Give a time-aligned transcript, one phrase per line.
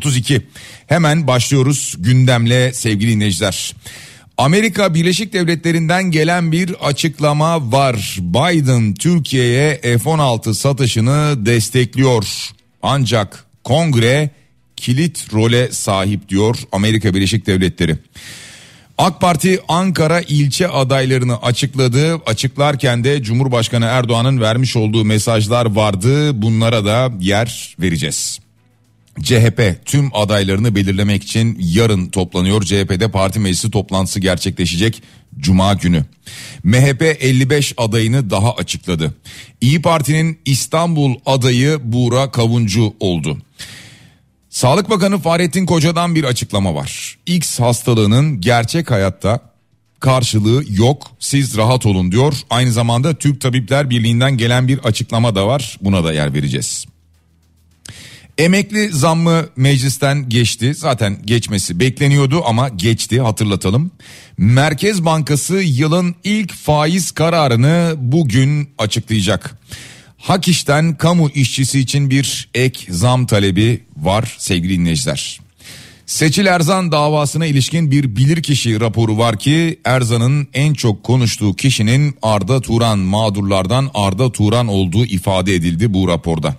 [0.00, 0.46] 32.
[0.86, 3.74] Hemen başlıyoruz gündemle sevgili dinleyiciler.
[4.36, 8.18] Amerika Birleşik Devletleri'nden gelen bir açıklama var.
[8.20, 12.26] Biden Türkiye'ye F-16 satışını destekliyor.
[12.82, 14.30] Ancak kongre
[14.76, 17.96] kilit role sahip diyor Amerika Birleşik Devletleri.
[18.98, 22.16] AK Parti Ankara ilçe adaylarını açıkladı.
[22.26, 26.42] Açıklarken de Cumhurbaşkanı Erdoğan'ın vermiş olduğu mesajlar vardı.
[26.42, 28.40] Bunlara da yer vereceğiz.
[29.22, 32.62] CHP tüm adaylarını belirlemek için yarın toplanıyor.
[32.62, 35.02] CHP'de parti meclisi toplantısı gerçekleşecek
[35.38, 36.04] Cuma günü.
[36.64, 39.14] MHP 55 adayını daha açıkladı.
[39.60, 43.38] İyi Parti'nin İstanbul adayı Buğra Kavuncu oldu.
[44.50, 47.18] Sağlık Bakanı Fahrettin Koca'dan bir açıklama var.
[47.26, 49.40] X hastalığının gerçek hayatta
[50.00, 52.34] karşılığı yok siz rahat olun diyor.
[52.50, 56.86] Aynı zamanda Türk Tabipler Birliği'nden gelen bir açıklama da var buna da yer vereceğiz.
[58.40, 60.74] Emekli zammı meclisten geçti.
[60.74, 63.90] Zaten geçmesi bekleniyordu ama geçti hatırlatalım.
[64.38, 69.58] Merkez Bankası yılın ilk faiz kararını bugün açıklayacak.
[70.18, 75.40] Hak işten kamu işçisi için bir ek zam talebi var sevgili dinleyiciler.
[76.06, 82.60] Seçil Erzan davasına ilişkin bir bilirkişi raporu var ki Erzan'ın en çok konuştuğu kişinin Arda
[82.60, 86.56] Turan mağdurlardan Arda Turan olduğu ifade edildi bu raporda.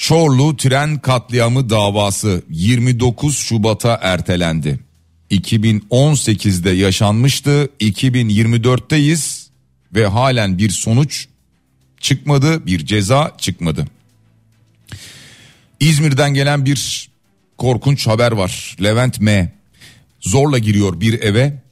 [0.00, 4.80] Çorlu tren katliamı davası 29 Şubat'a ertelendi.
[5.30, 9.46] 2018'de yaşanmıştı, 2024'teyiz
[9.94, 11.28] ve halen bir sonuç
[12.00, 13.86] çıkmadı, bir ceza çıkmadı.
[15.80, 17.10] İzmir'den gelen bir
[17.58, 18.76] korkunç haber var.
[18.82, 19.52] Levent M.
[20.20, 21.62] zorla giriyor bir eve.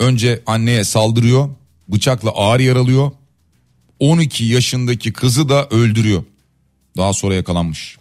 [0.00, 1.48] Önce anneye saldırıyor,
[1.88, 3.10] bıçakla ağır yaralıyor.
[3.98, 6.24] 12 yaşındaki kızı da öldürüyor.
[6.96, 7.96] Daha sonra yakalanmış.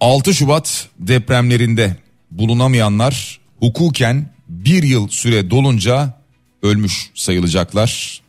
[0.00, 1.96] 6 Şubat depremlerinde
[2.30, 6.20] bulunamayanlar hukuken bir yıl süre dolunca
[6.62, 8.20] ölmüş sayılacaklar.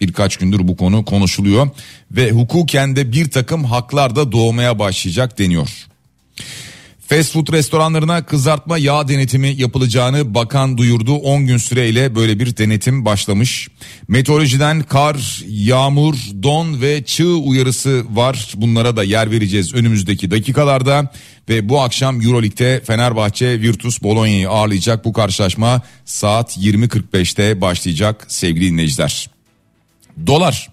[0.00, 1.68] Birkaç gündür bu konu konuşuluyor
[2.10, 5.68] ve hukuken de bir takım haklar da doğmaya başlayacak deniyor.
[7.08, 11.14] Fast food restoranlarına kızartma yağ denetimi yapılacağını bakan duyurdu.
[11.14, 13.68] 10 gün süreyle böyle bir denetim başlamış.
[14.08, 18.52] Meteorolojiden kar, yağmur, don ve çığ uyarısı var.
[18.56, 21.12] Bunlara da yer vereceğiz önümüzdeki dakikalarda.
[21.48, 25.04] Ve bu akşam Euroleague'de Fenerbahçe Virtus Bologna'yı ağırlayacak.
[25.04, 29.30] Bu karşılaşma saat 20.45'te başlayacak sevgili dinleyiciler.
[30.26, 30.68] Dolar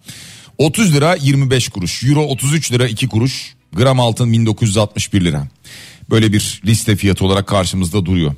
[0.57, 5.47] 30 lira 25 kuruş, euro 33 lira 2 kuruş, gram altın 1961 lira
[6.11, 8.35] böyle bir liste fiyatı olarak karşımızda duruyor.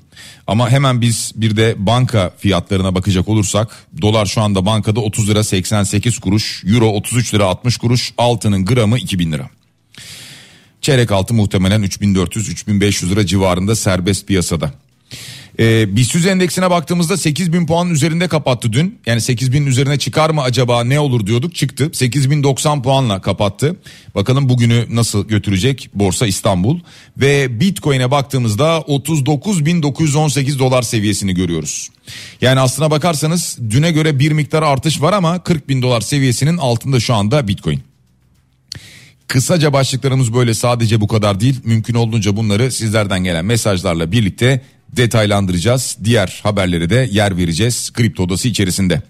[0.47, 5.44] Ama hemen biz bir de banka fiyatlarına bakacak olursak dolar şu anda bankada 30 lira
[5.44, 9.50] 88 kuruş, euro 33 lira 60 kuruş, altının gramı 2000 lira.
[10.81, 14.73] Çeyrek altı muhtemelen 3400-3500 lira civarında serbest piyasada.
[15.59, 19.00] Ee, BIST endeksine baktığımızda 8000 puan üzerinde kapattı dün.
[19.05, 21.90] Yani 8000 üzerine çıkar mı acaba ne olur diyorduk çıktı.
[21.94, 23.76] 8090 puanla kapattı.
[24.16, 26.79] Bakalım bugünü nasıl götürecek Borsa İstanbul.
[27.17, 31.90] Ve Bitcoin'e baktığımızda 39.918 dolar seviyesini görüyoruz.
[32.41, 36.99] Yani aslına bakarsanız düne göre bir miktar artış var ama 40 bin dolar seviyesinin altında
[36.99, 37.82] şu anda Bitcoin.
[39.28, 41.59] Kısaca başlıklarımız böyle sadece bu kadar değil.
[41.64, 44.61] Mümkün olduğunca bunları sizlerden gelen mesajlarla birlikte
[44.97, 45.97] detaylandıracağız.
[46.03, 49.01] Diğer haberlere de yer vereceğiz kripto odası içerisinde.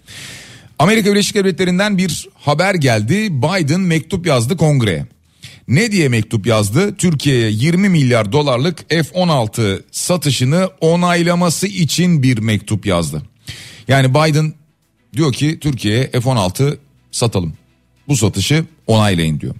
[0.79, 3.41] Amerika Birleşik Devletleri'nden bir haber geldi.
[3.41, 5.05] Biden mektup yazdı kongreye.
[5.67, 6.95] Ne diye mektup yazdı?
[6.95, 13.21] Türkiye'ye 20 milyar dolarlık F-16 satışını onaylaması için bir mektup yazdı.
[13.87, 14.53] Yani Biden
[15.13, 16.77] diyor ki Türkiye'ye F-16
[17.11, 17.53] satalım.
[18.07, 19.55] Bu satışı onaylayın diyor.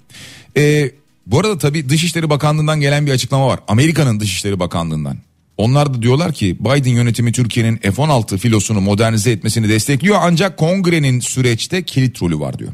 [0.58, 0.92] Ee,
[1.28, 3.60] bu arada tabii Dışişleri Bakanlığı'ndan gelen bir açıklama var.
[3.68, 5.18] Amerika'nın Dışişleri Bakanlığı'ndan.
[5.58, 11.84] Onlar da diyorlar ki Biden yönetimi Türkiye'nin F-16 filosunu modernize etmesini destekliyor ancak kongrenin süreçte
[11.84, 12.74] kilit rolü var diyor.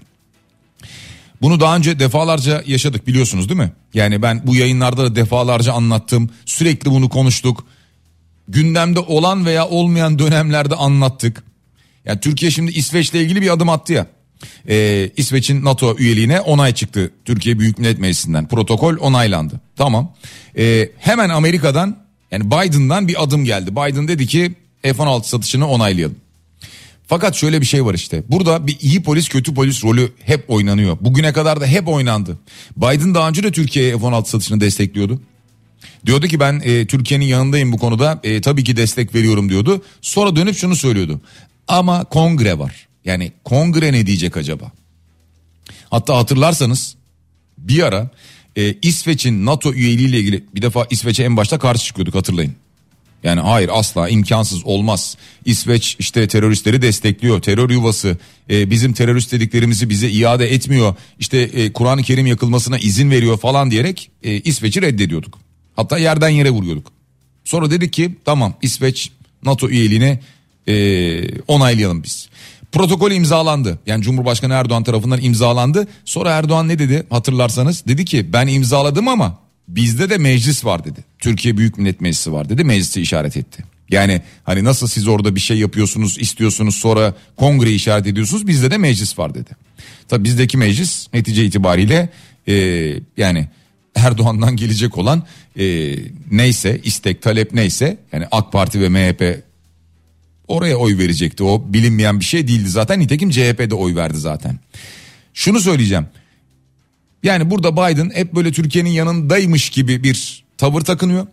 [1.41, 3.71] Bunu daha önce defalarca yaşadık biliyorsunuz değil mi?
[3.93, 6.29] Yani ben bu yayınlarda da defalarca anlattım.
[6.45, 7.65] Sürekli bunu konuştuk.
[8.47, 11.43] Gündemde olan veya olmayan dönemlerde anlattık.
[12.05, 14.07] Yani Türkiye şimdi İsveç'le ilgili bir adım attı ya.
[14.69, 17.11] Ee, İsveç'in NATO üyeliğine onay çıktı.
[17.25, 18.47] Türkiye Büyük Millet Meclisi'nden.
[18.47, 19.59] Protokol onaylandı.
[19.75, 20.13] Tamam.
[20.57, 21.97] Ee, hemen Amerika'dan
[22.31, 23.71] yani Biden'dan bir adım geldi.
[23.71, 26.15] Biden dedi ki F-16 satışını onaylayalım.
[27.07, 28.23] Fakat şöyle bir şey var işte.
[28.29, 30.97] Burada bir iyi polis kötü polis rolü hep oynanıyor.
[31.01, 32.37] Bugüne kadar da hep oynandı.
[32.77, 35.21] Biden daha önce de Türkiye'ye F-16 satışını destekliyordu.
[36.05, 39.83] Diyordu ki ben e, Türkiye'nin yanındayım bu konuda e, tabii ki destek veriyorum diyordu.
[40.01, 41.21] Sonra dönüp şunu söylüyordu.
[41.67, 42.87] Ama kongre var.
[43.05, 44.71] Yani kongre ne diyecek acaba?
[45.89, 46.95] Hatta hatırlarsanız
[47.57, 48.09] bir ara
[48.55, 52.53] e, İsveç'in NATO üyeliğiyle ilgili bir defa İsveç'e en başta karşı çıkıyorduk hatırlayın.
[53.23, 55.17] Yani hayır asla imkansız olmaz.
[55.45, 57.41] İsveç işte teröristleri destekliyor.
[57.41, 58.17] Terör yuvası
[58.49, 60.95] e, bizim terörist dediklerimizi bize iade etmiyor.
[61.19, 65.39] İşte e, Kur'an-ı Kerim yakılmasına izin veriyor falan diyerek e, İsveç'i reddediyorduk.
[65.75, 66.91] Hatta yerden yere vuruyorduk.
[67.43, 69.11] Sonra dedik ki tamam İsveç
[69.43, 70.19] NATO üyeliğine
[70.67, 72.29] e, onaylayalım biz.
[72.71, 73.79] Protokol imzalandı.
[73.85, 75.87] Yani Cumhurbaşkanı Erdoğan tarafından imzalandı.
[76.05, 77.83] Sonra Erdoğan ne dedi hatırlarsanız?
[77.87, 80.99] Dedi ki ben imzaladım ama bizde de meclis var dedi.
[81.19, 82.63] Türkiye Büyük Millet Meclisi var dedi.
[82.63, 83.63] Meclisi işaret etti.
[83.89, 88.77] Yani hani nasıl siz orada bir şey yapıyorsunuz istiyorsunuz sonra kongreyi işaret ediyorsunuz bizde de
[88.77, 89.49] meclis var dedi.
[90.07, 92.09] Tabi bizdeki meclis netice itibariyle
[92.47, 92.53] e,
[93.17, 93.47] yani
[93.95, 95.23] Erdoğan'dan gelecek olan
[95.59, 95.95] e,
[96.31, 99.48] neyse istek talep neyse yani AK Parti ve MHP
[100.49, 101.43] oraya oy verecekti.
[101.43, 102.99] O bilinmeyen bir şey değildi zaten.
[102.99, 104.59] Nitekim CHP de oy verdi zaten.
[105.33, 106.05] Şunu söyleyeceğim.
[107.23, 111.27] Yani burada Biden hep böyle Türkiye'nin yanındaymış gibi bir tavır takınıyor.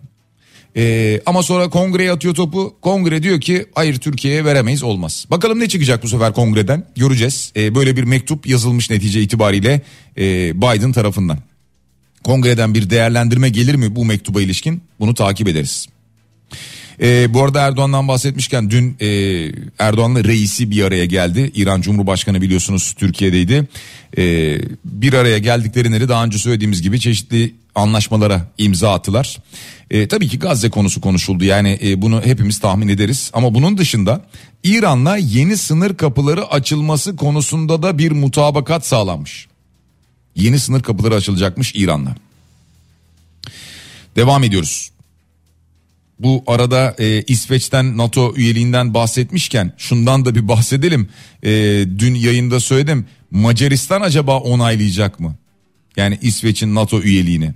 [0.77, 2.77] Ee, ama sonra kongreye atıyor topu.
[2.81, 5.27] Kongre diyor ki hayır Türkiye'ye veremeyiz olmaz.
[5.31, 7.53] Bakalım ne çıkacak bu sefer kongreden göreceğiz.
[7.57, 9.83] Ee, böyle bir mektup yazılmış netice itibariyle
[10.19, 10.23] e,
[10.57, 11.39] Biden tarafından.
[12.25, 15.87] Kongreden bir değerlendirme gelir mi bu mektuba ilişkin bunu takip ederiz.
[17.03, 19.09] E, bu arada Erdoğan'dan bahsetmişken dün e,
[19.79, 21.53] Erdoğan'la reisi bir araya geldi.
[21.55, 23.69] İran Cumhurbaşkanı biliyorsunuz Türkiye'deydi.
[24.19, 29.39] E, bir araya geldiklerini daha önce söylediğimiz gibi çeşitli anlaşmalara imza attılar.
[29.91, 33.31] E, tabii ki Gazze konusu konuşuldu yani e, bunu hepimiz tahmin ederiz.
[33.33, 34.25] Ama bunun dışında
[34.63, 39.47] İran'la yeni sınır kapıları açılması konusunda da bir mutabakat sağlanmış.
[40.37, 42.17] Yeni sınır kapıları açılacakmış İran'la.
[44.17, 44.91] Devam ediyoruz.
[46.19, 51.09] Bu arada e, İsveç'ten NATO üyeliğinden bahsetmişken şundan da bir bahsedelim.
[51.43, 51.51] E,
[51.99, 53.07] dün yayında söyledim.
[53.31, 55.37] Macaristan acaba onaylayacak mı?
[55.97, 57.53] Yani İsveç'in NATO üyeliğini.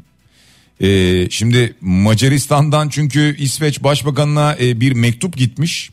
[0.80, 5.90] E, şimdi Macaristan'dan çünkü İsveç Başbakanına e, bir mektup gitmiş.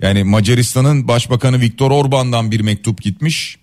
[0.00, 3.56] Yani Macaristan'ın Başbakanı Viktor Orban'dan bir mektup gitmiş.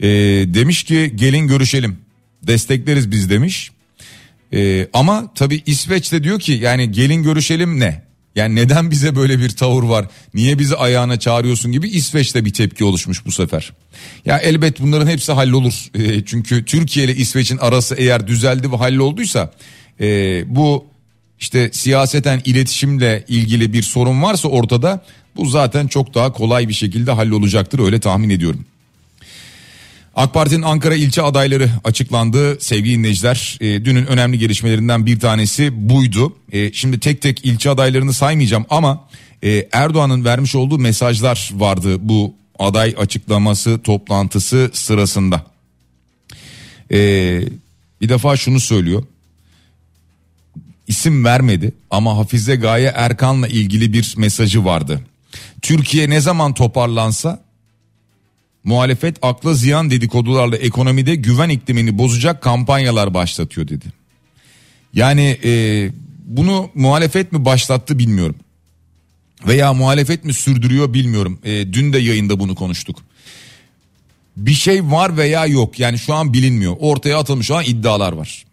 [0.00, 0.08] E,
[0.54, 1.98] demiş ki gelin görüşelim
[2.42, 3.70] destekleriz biz demiş.
[4.54, 8.02] Ee, ama tabii İsveç de diyor ki yani gelin görüşelim ne?
[8.36, 10.06] Yani neden bize böyle bir tavır var?
[10.34, 13.72] Niye bizi ayağına çağırıyorsun gibi İsveç'te bir tepki oluşmuş bu sefer.
[14.24, 15.72] Ya elbet bunların hepsi hallolur.
[16.02, 19.52] E, çünkü Türkiye ile İsveç'in arası eğer düzeldi ve hallolduysa
[20.00, 20.06] e,
[20.56, 20.86] bu
[21.40, 25.04] işte siyaseten iletişimle ilgili bir sorun varsa ortada
[25.36, 28.64] bu zaten çok daha kolay bir şekilde hallolacaktır öyle tahmin ediyorum.
[30.14, 33.58] AK Parti'nin Ankara ilçe adayları açıklandı sevgili dinleyiciler.
[33.60, 36.36] E, dünün önemli gelişmelerinden bir tanesi buydu.
[36.52, 39.08] E, şimdi tek tek ilçe adaylarını saymayacağım ama
[39.44, 45.46] e, Erdoğan'ın vermiş olduğu mesajlar vardı bu aday açıklaması toplantısı sırasında.
[46.92, 46.98] E,
[48.00, 49.04] bir defa şunu söylüyor.
[50.88, 55.00] İsim vermedi ama Hafize Gaye Erkan'la ilgili bir mesajı vardı.
[55.62, 57.42] Türkiye ne zaman toparlansa
[58.64, 63.86] Muhalefet akla ziyan dedikodularla ekonomide güven iklimini bozacak kampanyalar başlatıyor dedi.
[64.94, 65.90] Yani e,
[66.24, 68.36] bunu muhalefet mi başlattı bilmiyorum.
[69.46, 71.38] Veya muhalefet mi sürdürüyor bilmiyorum.
[71.44, 72.98] E, dün de yayında bunu konuştuk.
[74.36, 76.76] Bir şey var veya yok yani şu an bilinmiyor.
[76.80, 78.44] Ortaya atılmış olan iddialar var.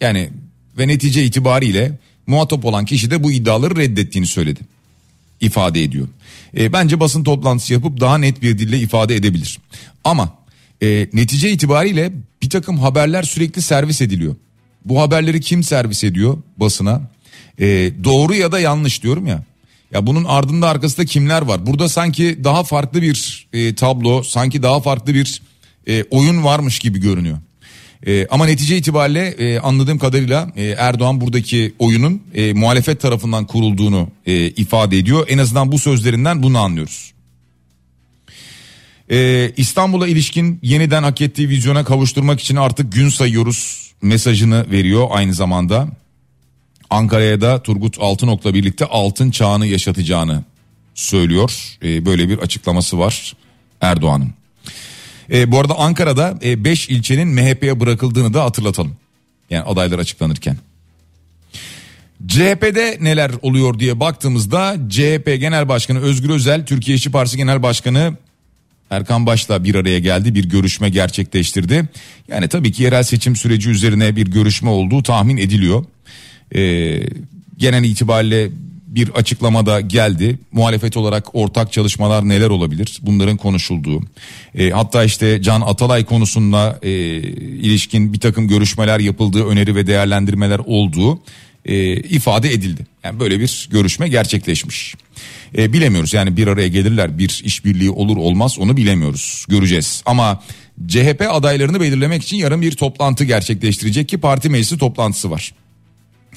[0.00, 0.30] Yani
[0.78, 4.60] ve netice itibariyle muhatap olan kişi de bu iddiaları reddettiğini söyledi.
[5.40, 6.08] ifade ediyor.
[6.56, 9.58] E, bence basın toplantısı yapıp daha net bir dille ifade edebilir.
[10.04, 10.34] Ama
[10.82, 14.36] e, netice itibariyle bir takım haberler sürekli servis ediliyor.
[14.84, 17.02] Bu haberleri kim servis ediyor basına?
[17.60, 19.44] Ee, doğru ya da yanlış diyorum ya.
[19.92, 21.66] Ya bunun ardında arkasında kimler var?
[21.66, 25.42] Burada sanki daha farklı bir e, tablo, sanki daha farklı bir
[25.88, 27.38] e, oyun varmış gibi görünüyor.
[28.06, 34.08] E, ama netice itibariyle e, anladığım kadarıyla e, Erdoğan buradaki oyunun e, muhalefet tarafından kurulduğunu
[34.26, 35.26] e, ifade ediyor.
[35.28, 37.12] En azından bu sözlerinden bunu anlıyoruz.
[39.10, 45.34] E, İstanbul'a ilişkin yeniden hak ettiği vizyona kavuşturmak için artık gün sayıyoruz mesajını veriyor aynı
[45.34, 45.88] zamanda.
[46.90, 50.44] Ankara'ya da Turgut Altınok'la birlikte altın çağını yaşatacağını
[50.94, 51.76] söylüyor.
[51.82, 53.36] E, böyle bir açıklaması var
[53.80, 54.45] Erdoğan'ın.
[55.32, 58.92] E, bu arada Ankara'da 5 e, ilçenin MHP'ye bırakıldığını da hatırlatalım.
[59.50, 60.56] Yani adaylar açıklanırken.
[62.26, 68.16] CHP'de neler oluyor diye baktığımızda CHP Genel Başkanı Özgür Özel, Türkiye İşçi Partisi Genel Başkanı
[68.90, 71.88] Erkan Baş'la bir araya geldi bir görüşme gerçekleştirdi.
[72.28, 75.84] Yani tabii ki yerel seçim süreci üzerine bir görüşme olduğu tahmin ediliyor.
[76.54, 77.02] Ee,
[77.56, 78.50] genel itibariyle
[78.86, 80.38] bir açıklamada geldi.
[80.52, 82.98] Muhalefet olarak ortak çalışmalar neler olabilir?
[83.02, 84.02] Bunların konuşulduğu.
[84.54, 90.60] E, hatta işte Can Atalay konusunda e, ilişkin bir takım görüşmeler yapıldığı, öneri ve değerlendirmeler
[90.66, 91.20] olduğu
[91.64, 92.86] e, ifade edildi.
[93.04, 94.94] Yani böyle bir görüşme gerçekleşmiş.
[95.58, 100.02] E, bilemiyoruz yani bir araya gelirler bir işbirliği olur olmaz onu bilemiyoruz göreceğiz.
[100.06, 100.42] Ama
[100.88, 105.52] CHP adaylarını belirlemek için yarın bir toplantı gerçekleştirecek ki parti meclisi toplantısı var.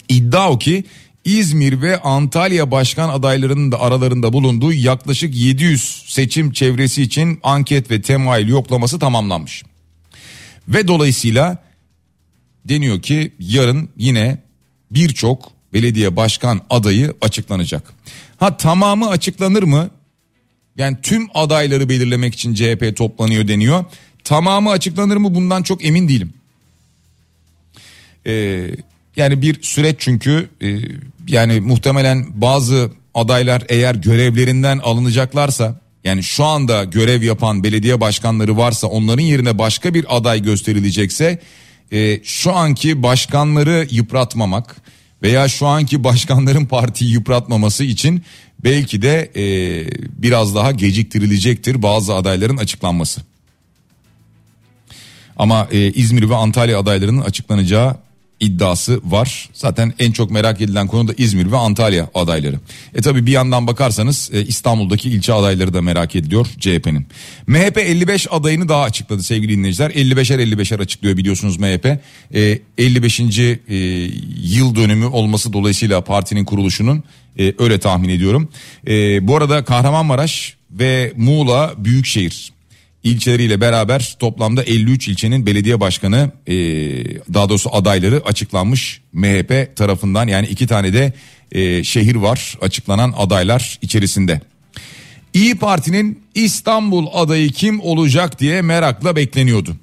[0.10, 0.84] İddia o ki
[1.26, 8.02] İzmir ve Antalya başkan adaylarının da aralarında bulunduğu yaklaşık 700 seçim çevresi için anket ve
[8.02, 9.64] temayül yoklaması tamamlanmış.
[10.68, 11.58] Ve dolayısıyla
[12.66, 14.38] deniyor ki yarın yine
[14.92, 17.94] birçok belediye başkan adayı açıklanacak.
[18.38, 19.90] Ha tamamı açıklanır mı?
[20.78, 23.86] Yani tüm adayları belirlemek için CHP toplanıyor deniyor.
[24.24, 26.34] Tamamı açıklanır mı bundan çok emin değilim.
[28.28, 28.72] Ee,
[29.16, 30.78] yani bir süreç çünkü e,
[31.28, 38.88] yani muhtemelen bazı adaylar eğer görevlerinden alınacaklarsa yani şu anda görev yapan belediye başkanları varsa
[38.88, 41.40] onların yerine başka bir aday gösterilecekse
[41.92, 44.76] e, şu anki başkanları yıpratmamak
[45.24, 48.24] veya şu anki başkanların partiyi yıpratmaması için
[48.64, 49.44] belki de e,
[50.24, 53.22] biraz daha geciktirilecektir bazı adayların açıklanması.
[55.38, 57.96] Ama e, İzmir ve Antalya adaylarının açıklanacağı
[58.40, 59.50] iddiası var.
[59.54, 62.60] Zaten en çok merak edilen konu da İzmir ve Antalya adayları.
[62.96, 67.08] E tabi bir yandan bakarsanız e, İstanbul'daki ilçe adayları da merak ediliyor CHP'nin.
[67.48, 69.90] MHP 55 adayını daha açıkladı sevgili dinleyiciler.
[69.90, 71.86] 55'er 55'er açıklıyor biliyorsunuz MHP.
[72.36, 73.20] E, 55.
[73.20, 73.26] E,
[74.44, 77.04] yıl dönümü olması dolayısıyla partinin kuruluşunun
[77.40, 78.50] e, öyle tahmin ediyorum.
[78.88, 82.59] E, bu arada Kahramanmaraş ve Muğla Büyükşehir
[83.04, 86.54] ilçeleriyle beraber toplamda 53 ilçenin belediye başkanı e,
[87.34, 91.14] daha doğrusu adayları açıklanmış MHP tarafından yani iki tane de
[91.52, 94.42] e, şehir var açıklanan adaylar içerisinde.
[95.34, 99.76] İyi Parti'nin İstanbul adayı kim olacak diye merakla bekleniyordu.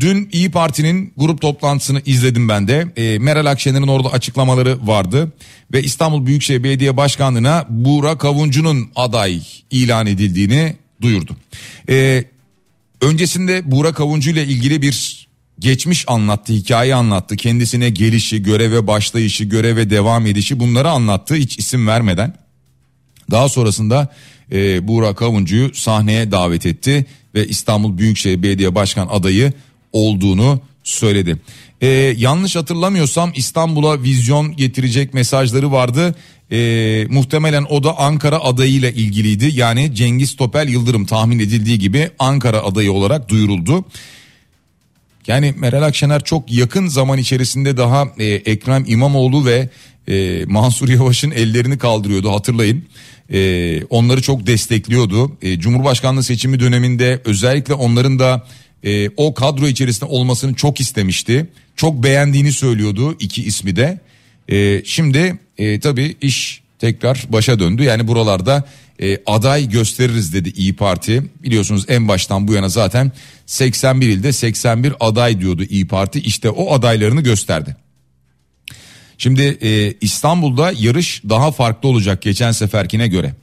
[0.00, 2.86] Dün İyi Parti'nin grup toplantısını izledim ben de.
[2.96, 5.32] E, Meral Akşener'in orada açıklamaları vardı.
[5.72, 11.36] Ve İstanbul Büyükşehir Belediye Başkanlığı'na Buğra Kavuncu'nun aday ilan edildiğini duyurdu.
[11.88, 12.24] E,
[13.00, 15.26] Öncesinde Burak Avuncu ile ilgili bir
[15.58, 17.36] geçmiş anlattı, hikaye anlattı.
[17.36, 22.34] Kendisine gelişi, göreve başlayışı, göreve devam edişi bunları anlattı hiç isim vermeden.
[23.30, 24.14] Daha sonrasında
[24.52, 29.52] e, Burak Avuncu'yu sahneye davet etti ve İstanbul Büyükşehir Belediye Başkan adayı
[29.92, 31.36] olduğunu söyledi.
[31.80, 31.86] E,
[32.16, 36.14] yanlış hatırlamıyorsam İstanbul'a vizyon getirecek mesajları vardı.
[36.52, 39.50] E, muhtemelen o da Ankara adayıyla ilgiliydi.
[39.54, 43.84] Yani Cengiz Topel Yıldırım tahmin edildiği gibi Ankara adayı olarak duyuruldu.
[45.26, 49.68] Yani Meral Akşener çok yakın zaman içerisinde daha e, Ekrem İmamoğlu ve
[50.08, 52.84] e, Mansur Yavaş'ın ellerini kaldırıyordu hatırlayın.
[53.32, 55.32] E, onları çok destekliyordu.
[55.42, 58.46] E, Cumhurbaşkanlığı seçimi döneminde özellikle onların da
[58.84, 61.46] e, o kadro içerisinde olmasını çok istemişti.
[61.76, 64.00] Çok beğendiğini söylüyordu iki ismi de.
[64.48, 67.82] E, şimdi e, tabii iş tekrar başa döndü.
[67.82, 68.64] Yani buralarda
[69.00, 71.22] e, aday gösteririz dedi İyi Parti.
[71.42, 73.12] Biliyorsunuz en baştan bu yana zaten
[73.46, 76.20] 81 ilde 81 aday diyordu İyi Parti.
[76.20, 77.76] İşte o adaylarını gösterdi.
[79.18, 83.34] Şimdi e, İstanbul'da yarış daha farklı olacak geçen seferkine göre.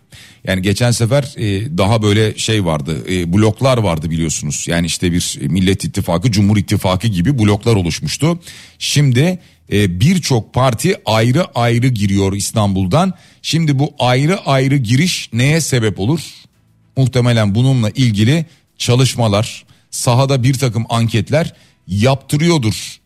[0.47, 4.65] Yani geçen sefer e, daha böyle şey vardı e, bloklar vardı biliyorsunuz.
[4.67, 8.39] Yani işte bir Millet İttifakı, Cumhur İttifakı gibi bloklar oluşmuştu.
[8.79, 9.39] Şimdi
[9.71, 13.13] e, birçok parti ayrı ayrı giriyor İstanbul'dan.
[13.41, 16.21] Şimdi bu ayrı ayrı giriş neye sebep olur?
[16.97, 18.45] Muhtemelen bununla ilgili
[18.77, 21.53] çalışmalar, sahada bir takım anketler
[21.87, 23.03] yaptırıyordur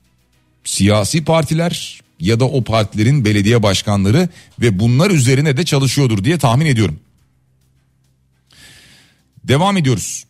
[0.68, 4.30] siyasi partiler ya da o partilerin belediye başkanları
[4.62, 7.00] ve bunlar üzerine de çalışıyordur diye tahmin ediyorum.
[9.44, 10.26] Devam ediyoruz.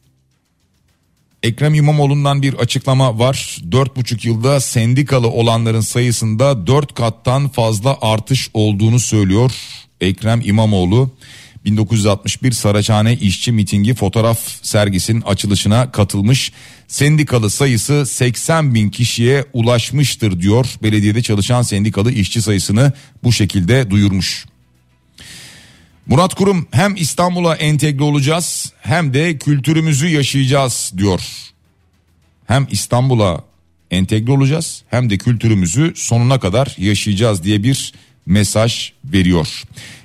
[1.48, 3.58] Ekrem İmamoğlu'ndan bir açıklama var.
[3.70, 9.52] 4,5 yılda sendikalı olanların sayısında 4 kattan fazla artış olduğunu söylüyor
[10.02, 11.12] Ekrem İmamoğlu.
[11.66, 16.52] 1961 Saraçhane işçi mitingi fotoğraf sergisinin açılışına katılmış.
[16.88, 20.66] Sendikalı sayısı 80 bin kişiye ulaşmıştır diyor.
[20.84, 24.46] Belediyede çalışan sendikalı işçi sayısını bu şekilde duyurmuş.
[26.08, 31.22] Murat Kurum hem İstanbul'a entegre olacağız hem de kültürümüzü yaşayacağız diyor.
[32.46, 33.44] Hem İstanbul'a
[33.92, 37.94] entegre olacağız hem de kültürümüzü sonuna kadar yaşayacağız diye bir
[38.26, 39.64] mesaj veriyor.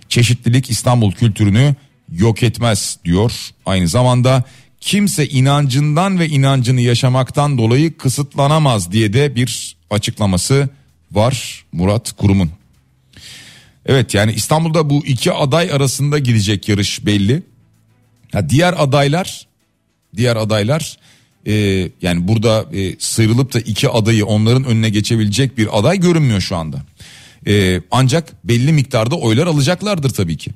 [0.09, 1.75] Çeşitlilik İstanbul kültürünü
[2.13, 3.33] yok etmez diyor.
[3.67, 4.45] Aynı zamanda
[4.81, 10.69] kimse inancından ve inancını yaşamaktan dolayı kısıtlanamaz diye de bir açıklaması
[11.13, 12.51] var Murat Kurum'un.
[13.87, 17.43] Evet yani İstanbul'da bu iki aday arasında gidecek yarış belli.
[18.33, 19.47] Ya diğer adaylar
[20.17, 20.97] diğer adaylar
[21.47, 21.53] e,
[22.03, 26.83] yani burada e, sıyrılıp da iki adayı onların önüne geçebilecek bir aday görünmüyor şu anda.
[27.47, 30.51] E, ancak belli miktarda oylar alacaklardır tabii ki.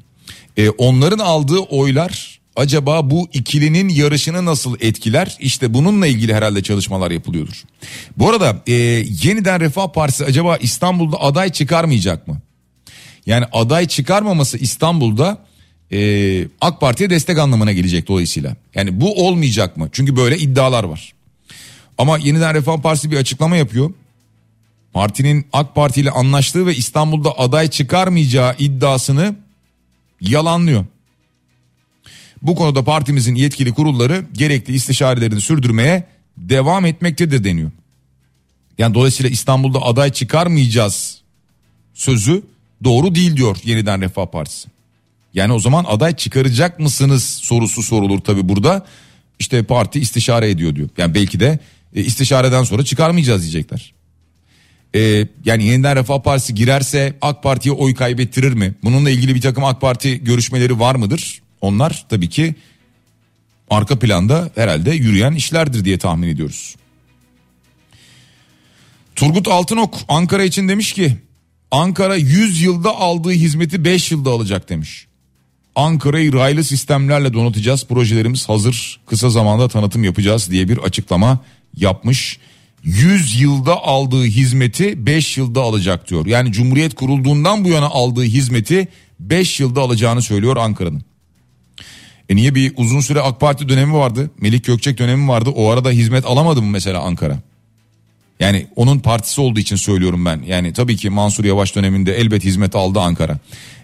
[0.56, 5.37] E, onların aldığı oylar acaba bu ikilinin yarışını nasıl etkiler?
[5.40, 7.64] İşte bununla ilgili herhalde çalışmalar yapılıyordur.
[8.16, 8.73] Bu arada e,
[9.23, 12.40] yeniden Refah Partisi acaba İstanbul'da aday çıkarmayacak mı?
[13.26, 15.38] Yani aday çıkarmaması İstanbul'da
[15.92, 18.56] e, AK Parti'ye destek anlamına gelecek dolayısıyla.
[18.75, 19.88] Yani bu olmayacak mı?
[19.92, 21.12] Çünkü böyle iddialar var.
[21.99, 23.90] Ama yeniden Refah Partisi bir açıklama yapıyor.
[24.92, 29.37] Partinin AK Parti ile anlaştığı ve İstanbul'da aday çıkarmayacağı iddiasını
[30.21, 30.85] yalanlıyor.
[32.42, 36.04] Bu konuda partimizin yetkili kurulları gerekli istişarelerini sürdürmeye
[36.37, 37.71] devam etmektedir deniyor.
[38.78, 41.21] Yani dolayısıyla İstanbul'da aday çıkarmayacağız
[41.95, 42.42] sözü
[42.87, 44.69] doğru değil diyor yeniden Refah Partisi.
[45.34, 48.87] Yani o zaman aday çıkaracak mısınız sorusu sorulur tabi burada.
[49.39, 50.89] İşte parti istişare ediyor diyor.
[50.99, 51.58] Yani belki de
[51.95, 53.95] e, istişareden sonra çıkarmayacağız diyecekler.
[54.95, 58.75] E, yani yeniden Refah Partisi girerse AK Parti'ye oy kaybettirir mi?
[58.84, 61.43] Bununla ilgili bir takım AK Parti görüşmeleri var mıdır?
[61.61, 62.54] Onlar tabii ki
[63.71, 66.76] arka planda herhalde yürüyen işlerdir diye tahmin ediyoruz.
[69.17, 71.17] Turgut Altınok Ankara için demiş ki
[71.71, 75.07] Ankara 100 yılda aldığı hizmeti 5 yılda alacak demiş.
[75.75, 77.87] Ankara'yı raylı sistemlerle donatacağız.
[77.87, 79.00] Projelerimiz hazır.
[79.07, 81.39] Kısa zamanda tanıtım yapacağız diye bir açıklama
[81.76, 82.39] yapmış.
[82.83, 86.26] 100 yılda aldığı hizmeti 5 yılda alacak diyor.
[86.26, 88.89] Yani Cumhuriyet kurulduğundan bu yana aldığı hizmeti
[89.21, 91.02] 5 yılda alacağını söylüyor Ankara'nın.
[92.29, 94.31] E niye bir uzun süre AK Parti dönemi vardı.
[94.41, 95.50] Melik Gökçek dönemi vardı.
[95.50, 97.39] O arada hizmet alamadı mı mesela Ankara?
[98.41, 100.43] Yani onun partisi olduğu için söylüyorum ben.
[100.47, 103.39] Yani tabii ki Mansur Yavaş döneminde elbet hizmet aldı Ankara.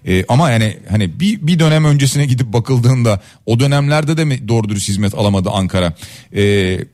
[0.06, 4.68] Ee, ama yani hani bir, bir dönem öncesine gidip bakıldığında o dönemlerde de mi doğru
[4.68, 5.94] dürüst hizmet alamadı Ankara?
[6.32, 6.42] Ee,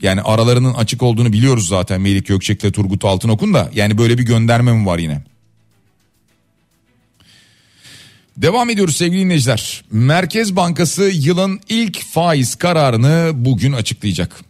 [0.03, 3.71] yani aralarının açık olduğunu biliyoruz zaten Melik Gökçek'le Turgut Altınok'un da.
[3.75, 5.23] Yani böyle bir gönderme mi var yine?
[8.37, 9.85] Devam ediyoruz sevgili dinleyiciler.
[9.90, 14.47] Merkez Bankası yılın ilk faiz kararını bugün açıklayacak.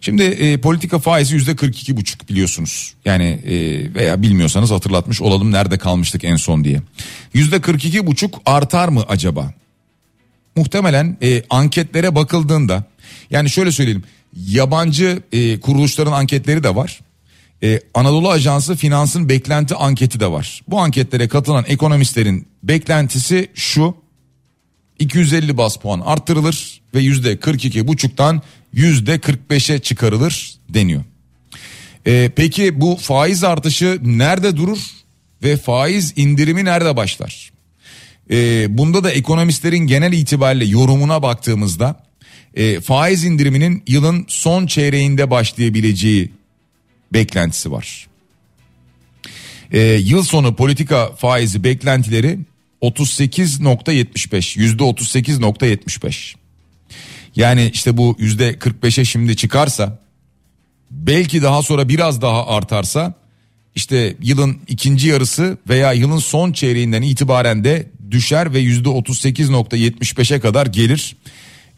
[0.00, 2.94] Şimdi e, politika faizi yüzde 42 buçuk biliyorsunuz.
[3.04, 3.54] Yani e,
[3.94, 6.82] veya bilmiyorsanız hatırlatmış olalım nerede kalmıştık en son diye.
[7.34, 9.54] Yüzde 42 buçuk artar mı acaba?
[10.56, 12.84] Muhtemelen e, anketlere bakıldığında
[13.30, 14.04] yani şöyle söyleyelim
[14.46, 17.00] yabancı e, kuruluşların anketleri de var.
[17.62, 20.62] Ee, Anadolu Ajansı Finans'ın beklenti anketi de var.
[20.68, 23.94] Bu anketlere katılan ekonomistlerin beklentisi şu.
[24.98, 31.04] 250 bas puan arttırılır ve yüzde 42 buçuktan yüzde 45'e çıkarılır deniyor.
[32.06, 34.78] Ee, peki bu faiz artışı nerede durur
[35.42, 37.50] ve faiz indirimi nerede başlar?
[38.30, 42.04] Ee, bunda da ekonomistlerin genel itibariyle yorumuna baktığımızda
[42.54, 46.30] e, faiz indiriminin yılın son çeyreğinde başlayabileceği
[47.12, 48.06] beklentisi var.
[49.72, 52.38] Ee, yıl sonu politika faizi beklentileri
[52.82, 56.34] 38.75 yüzde 38.75
[57.36, 59.98] yani işte bu yüzde 45'e şimdi çıkarsa
[60.90, 63.14] belki daha sonra biraz daha artarsa
[63.74, 70.66] işte yılın ikinci yarısı veya yılın son çeyreğinden itibaren de düşer ve yüzde 38.75'e kadar
[70.66, 71.16] gelir.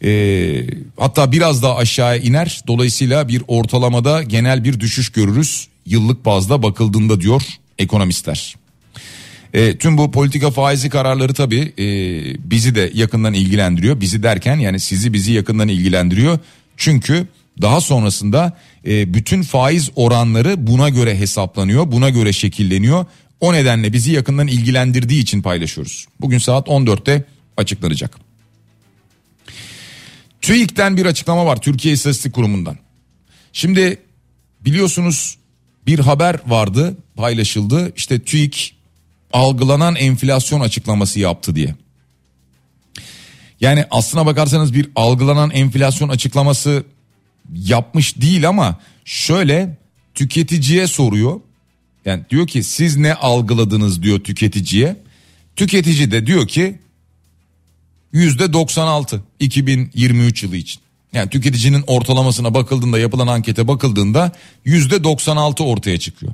[0.03, 0.65] Ee,
[0.97, 2.61] hatta biraz daha aşağıya iner.
[2.67, 7.41] Dolayısıyla bir ortalamada genel bir düşüş görürüz yıllık bazda bakıldığında diyor
[7.77, 8.55] ekonomistler.
[9.53, 11.85] E, tüm bu politika faizi kararları tabii e,
[12.51, 14.01] bizi de yakından ilgilendiriyor.
[14.01, 16.39] Bizi derken yani sizi bizi yakından ilgilendiriyor.
[16.77, 17.27] Çünkü
[17.61, 23.05] Daha sonrasında e, bütün faiz oranları buna göre hesaplanıyor, buna göre şekilleniyor.
[23.39, 26.05] O nedenle bizi yakından ilgilendirdiği için paylaşıyoruz.
[26.21, 27.23] Bugün saat 14'te
[27.57, 28.17] açıklanacak.
[30.41, 32.77] TÜİK'ten bir açıklama var Türkiye İstatistik Kurumu'ndan.
[33.53, 33.97] Şimdi
[34.61, 35.37] biliyorsunuz
[35.87, 38.72] bir haber vardı paylaşıldı işte TÜİK
[39.33, 41.75] algılanan enflasyon açıklaması yaptı diye.
[43.61, 46.83] Yani aslına bakarsanız bir algılanan enflasyon açıklaması
[47.53, 49.77] yapmış değil ama şöyle
[50.13, 51.39] tüketiciye soruyor.
[52.05, 54.95] Yani diyor ki siz ne algıladınız diyor tüketiciye.
[55.55, 56.79] Tüketici de diyor ki
[58.11, 60.81] yüzde 96 2023 yılı için.
[61.13, 64.31] Yani tüketicinin ortalamasına bakıldığında yapılan ankete bakıldığında
[64.65, 66.33] yüzde 96 ortaya çıkıyor.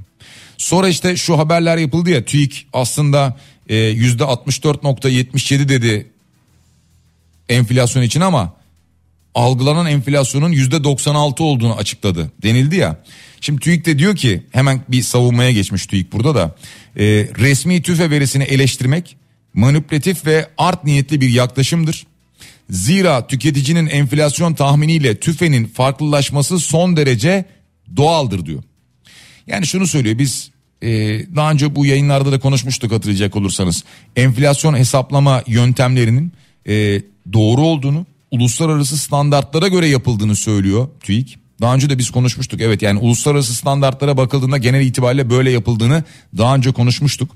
[0.60, 3.38] Sonra işte şu haberler yapıldı ya TÜİK aslında
[3.70, 6.12] e, yüzde 64.77 dedi
[7.50, 8.54] enflasyon için ama
[9.36, 13.04] algılanan enflasyonun yüzde 96 olduğunu açıkladı denildi ya.
[13.42, 16.56] Şimdi TÜİK de diyor ki hemen bir savunmaya geçmiş TÜİK burada da
[16.96, 17.06] e,
[17.38, 19.18] resmi tüfe verisini eleştirmek
[19.54, 22.06] manipülatif ve art niyetli bir yaklaşımdır.
[22.70, 27.46] Zira tüketicinin enflasyon tahminiyle tüfenin farklılaşması son derece
[27.98, 28.64] doğaldır diyor.
[29.50, 30.88] Yani şunu söylüyor biz e,
[31.36, 33.84] daha önce bu yayınlarda da konuşmuştuk hatırlayacak olursanız.
[34.16, 36.32] Enflasyon hesaplama yöntemlerinin
[36.68, 37.02] e,
[37.34, 41.40] doğru olduğunu uluslararası standartlara göre yapıldığını söylüyor TÜİK.
[41.62, 46.04] Daha önce de biz konuşmuştuk evet yani uluslararası standartlara bakıldığında genel itibariyle böyle yapıldığını
[46.38, 47.32] daha önce konuşmuştuk.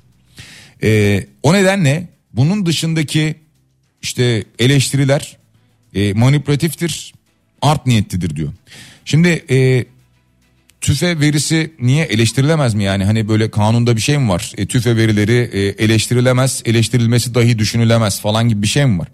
[0.83, 3.35] E, o nedenle bunun dışındaki
[4.01, 5.37] işte eleştiriler
[5.93, 7.13] e, manipülatiftir,
[7.61, 8.53] art niyetlidir diyor.
[9.05, 9.85] Şimdi e,
[10.83, 14.53] tüfe verisi niye eleştirilemez mi yani hani böyle kanunda bir şey mi var?
[14.57, 19.07] E, tüfe verileri e, eleştirilemez, eleştirilmesi dahi düşünülemez falan gibi bir şey mi var?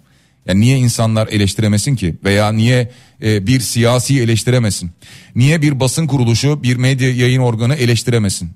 [0.45, 2.91] Yani niye insanlar eleştiremesin ki veya niye
[3.23, 4.91] e, bir siyasi eleştiremesin?
[5.36, 8.51] Niye bir basın kuruluşu, bir medya yayın organı eleştiremesin?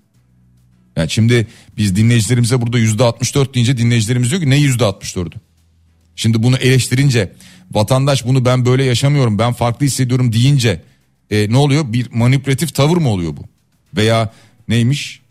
[0.96, 1.48] Yani şimdi
[1.78, 5.36] biz dinleyicilerimize burada yüzde 64 deyince dinleyicilerimiz diyor ki ne yüzde 64'ü?
[6.16, 7.32] Şimdi bunu eleştirince
[7.72, 10.82] vatandaş bunu ben böyle yaşamıyorum ben farklı hissediyorum deyince
[11.32, 11.94] e, ne oluyor?
[11.94, 13.44] Bir manipülatif tavır mı oluyor bu?
[13.98, 14.34] Veya
[14.68, 15.22] neymiş?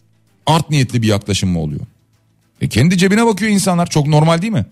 [0.47, 1.81] Art niyetli bir yaklaşım mı oluyor?
[2.61, 4.67] E kendi cebine bakıyor insanlar çok normal değil mi?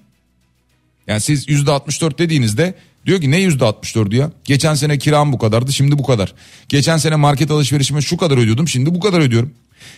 [1.07, 2.75] Yani siz yüzde 64 dediğinizde
[3.07, 4.33] diyor ki ne yüzde 64 ya?
[4.45, 6.35] Geçen sene kiram bu kadardı şimdi bu kadar.
[6.69, 9.55] Geçen sene market alışverişime şu kadar ödüyordum şimdi bu kadar ödüyorum.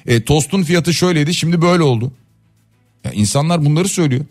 [0.06, 2.12] E, tostun fiyatı şöyleydi şimdi böyle oldu.
[3.04, 4.24] Ya insanlar bunları söylüyor.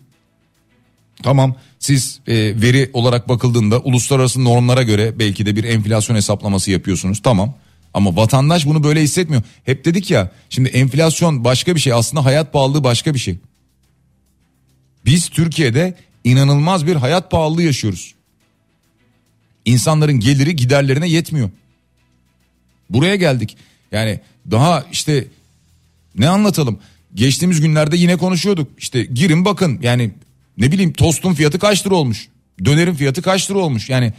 [1.24, 7.22] Tamam siz e, veri olarak bakıldığında uluslararası normlara göre belki de bir enflasyon hesaplaması yapıyorsunuz
[7.24, 7.54] tamam.
[7.94, 9.44] Ama vatandaş bunu böyle hissetmiyor.
[9.66, 13.38] Hep dedik ya şimdi enflasyon başka bir şey aslında hayat pahalılığı başka bir şey.
[15.06, 18.14] Biz Türkiye'de inanılmaz bir hayat pahalılığı yaşıyoruz.
[19.66, 21.50] İnsanların geliri giderlerine yetmiyor.
[22.90, 23.58] Buraya geldik.
[23.92, 24.20] Yani
[24.52, 25.28] daha işte
[26.16, 26.80] ne anlatalım?
[27.14, 28.72] Geçtiğimiz günlerde yine konuşuyorduk.
[28.78, 30.12] İşte girin bakın yani
[30.58, 32.28] ne bileyim tostun fiyatı kaç lira olmuş?
[32.66, 33.90] Dönerin fiyatı kaç lira olmuş?
[33.90, 34.14] Yani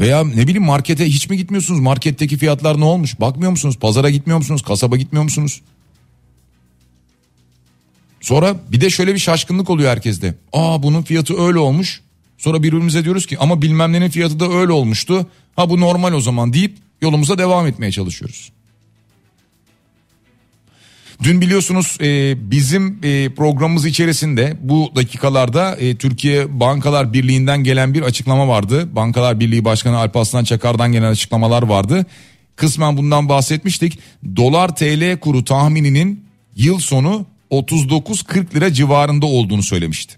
[0.00, 1.80] veya ne bileyim markete hiç mi gitmiyorsunuz?
[1.80, 3.20] Marketteki fiyatlar ne olmuş?
[3.20, 3.76] Bakmıyor musunuz?
[3.80, 4.62] Pazara gitmiyor musunuz?
[4.62, 5.60] Kasaba gitmiyor musunuz?
[8.20, 10.34] Sonra bir de şöyle bir şaşkınlık oluyor herkeste.
[10.52, 12.00] Aa bunun fiyatı öyle olmuş.
[12.38, 15.26] Sonra birbirimize diyoruz ki ama bilmem nenin fiyatı da öyle olmuştu.
[15.56, 18.52] Ha bu normal o zaman deyip yolumuza devam etmeye çalışıyoruz.
[21.22, 28.02] Dün biliyorsunuz e, bizim e, programımız içerisinde bu dakikalarda e, Türkiye Bankalar Birliği'nden gelen bir
[28.02, 28.96] açıklama vardı.
[28.96, 32.06] Bankalar Birliği Başkanı Alparslan Çakar'dan gelen açıklamalar vardı.
[32.56, 33.98] Kısmen bundan bahsetmiştik.
[34.36, 36.24] Dolar TL kuru tahmininin
[36.56, 40.16] yıl sonu 39-40 lira civarında olduğunu söylemişti.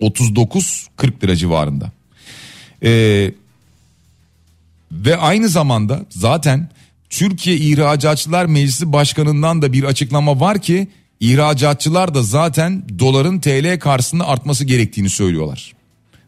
[0.00, 1.92] 39-40 lira civarında.
[2.82, 3.30] Ee,
[4.92, 6.68] ve aynı zamanda zaten
[7.10, 10.88] Türkiye İhracatçılar Meclisi Başkanı'ndan da bir açıklama var ki
[11.20, 15.72] ihracatçılar da zaten doların TL karşısında artması gerektiğini söylüyorlar.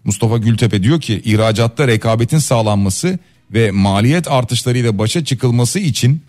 [0.05, 3.19] Mustafa Gültepe diyor ki ihracatta rekabetin sağlanması
[3.51, 6.23] ve maliyet artışlarıyla başa çıkılması için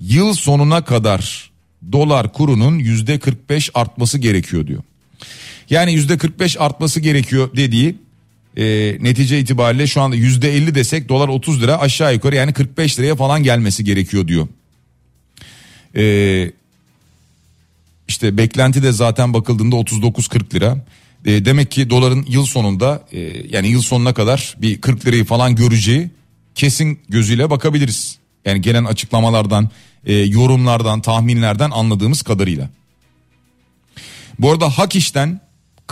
[0.00, 1.50] yıl sonuna kadar
[1.92, 4.82] dolar kurunun yüzde 45 artması gerekiyor diyor.
[5.70, 7.96] Yani yüzde 45 artması gerekiyor dediği
[8.56, 12.98] e, netice itibariyle şu anda yüzde 50 desek dolar 30 lira aşağı yukarı yani 45
[12.98, 14.48] liraya falan gelmesi gerekiyor diyor.
[15.96, 16.50] E,
[18.08, 20.84] işte beklenti de zaten bakıldığında 39-40 lira.
[21.24, 25.56] E, demek ki doların yıl sonunda e, yani yıl sonuna kadar bir 40 lirayı falan
[25.56, 26.10] göreceği
[26.54, 28.18] kesin gözüyle bakabiliriz.
[28.44, 29.70] Yani gelen açıklamalardan,
[30.06, 32.70] e, yorumlardan, tahminlerden anladığımız kadarıyla.
[34.38, 35.40] Bu arada Hak işten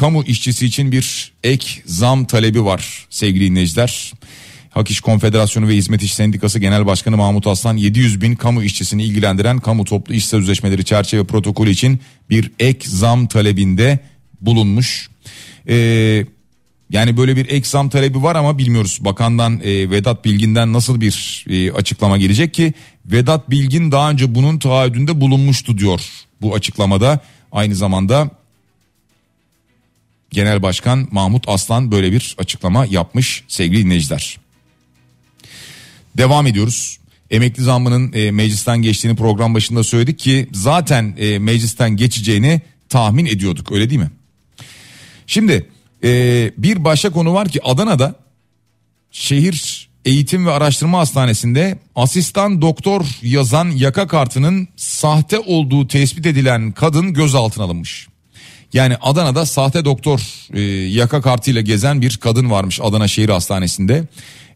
[0.01, 4.13] kamu işçisi için bir ek zam talebi var sevgili dinleyiciler.
[4.71, 9.05] Hak İş Konfederasyonu ve Hizmet İş Sendikası Genel Başkanı Mahmut Aslan 700 bin kamu işçisini
[9.05, 13.99] ilgilendiren kamu toplu iş sözleşmeleri çerçeve protokolü için bir ek zam talebinde
[14.41, 15.11] bulunmuş.
[15.69, 16.25] Ee,
[16.91, 21.45] yani böyle bir ek zam talebi var ama bilmiyoruz bakandan e, Vedat Bilgin'den nasıl bir
[21.51, 22.73] e, açıklama gelecek ki
[23.07, 26.01] Vedat Bilgin daha önce bunun taahhüdünde bulunmuştu diyor
[26.43, 27.21] bu açıklamada.
[27.53, 28.40] Aynı zamanda
[30.31, 34.39] Genel Başkan Mahmut Aslan böyle bir açıklama yapmış sevgili dinleyiciler.
[36.17, 36.99] Devam ediyoruz.
[37.31, 43.73] Emekli zammının e, meclisten geçtiğini program başında söyledik ki zaten e, meclisten geçeceğini tahmin ediyorduk
[43.73, 44.11] öyle değil mi?
[45.27, 45.69] Şimdi
[46.05, 48.15] e, bir başka konu var ki Adana'da
[49.11, 57.15] şehir eğitim ve araştırma hastanesinde asistan doktor yazan yaka kartının sahte olduğu tespit edilen kadın
[57.15, 58.10] gözaltına alınmış.
[58.73, 60.21] Yani Adana'da sahte doktor
[60.55, 64.05] e, yaka kartıyla gezen bir kadın varmış Adana Şehir Hastanesi'nde.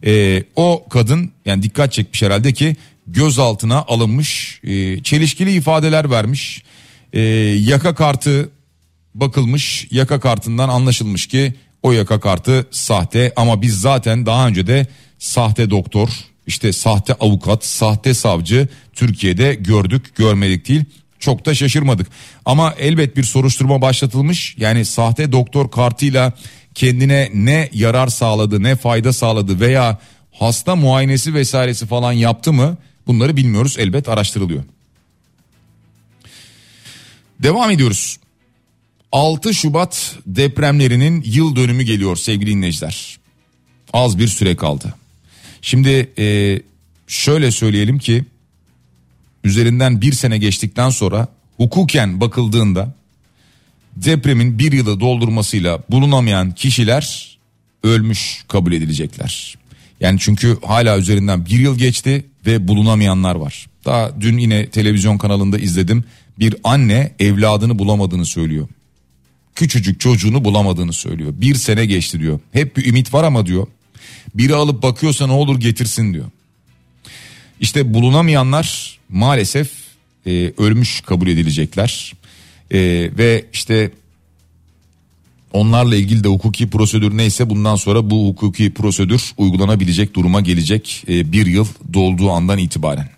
[0.07, 6.63] E, o kadın yani dikkat çekmiş herhalde ki gözaltına alınmış e, çelişkili ifadeler vermiş.
[7.13, 7.21] E,
[7.61, 8.51] yaka kartı
[9.15, 14.87] bakılmış yaka kartından anlaşılmış ki o yaka kartı sahte ama biz zaten daha önce de
[15.19, 16.09] sahte doktor
[16.47, 20.85] işte sahte avukat sahte savcı Türkiye'de gördük görmedik değil
[21.25, 22.07] çok da şaşırmadık.
[22.45, 24.55] Ama elbet bir soruşturma başlatılmış.
[24.59, 26.33] Yani sahte doktor kartıyla
[26.75, 29.99] kendine ne yarar sağladı, ne fayda sağladı veya
[30.33, 32.77] hasta muayenesi vesairesi falan yaptı mı?
[33.07, 33.79] Bunları bilmiyoruz.
[33.79, 34.65] Elbet araştırılıyor.
[37.43, 38.17] Devam ediyoruz.
[39.13, 43.19] 6 Şubat depremlerinin yıl dönümü geliyor sevgili dinleyiciler.
[43.93, 44.95] Az bir süre kaldı.
[45.63, 46.59] Şimdi e,
[47.07, 48.25] şöyle söyleyelim ki
[49.45, 52.95] üzerinden bir sene geçtikten sonra hukuken bakıldığında
[53.97, 57.39] depremin bir yılı doldurmasıyla bulunamayan kişiler
[57.83, 59.59] ölmüş kabul edilecekler.
[60.01, 63.67] Yani çünkü hala üzerinden bir yıl geçti ve bulunamayanlar var.
[63.85, 66.05] Daha dün yine televizyon kanalında izledim.
[66.39, 68.69] Bir anne evladını bulamadığını söylüyor.
[69.55, 71.33] Küçücük çocuğunu bulamadığını söylüyor.
[71.37, 72.41] Bir sene geçti diyor.
[72.53, 73.67] Hep bir ümit var ama diyor.
[74.35, 76.27] Biri alıp bakıyorsa ne olur getirsin diyor.
[77.61, 79.71] İşte bulunamayanlar maalesef
[80.27, 82.13] e, ölmüş kabul edilecekler.
[82.71, 82.79] E,
[83.19, 83.91] ve işte
[85.53, 91.33] onlarla ilgili de hukuki prosedür neyse bundan sonra bu hukuki prosedür uygulanabilecek duruma gelecek e,
[91.33, 93.09] bir yıl dolduğu andan itibaren.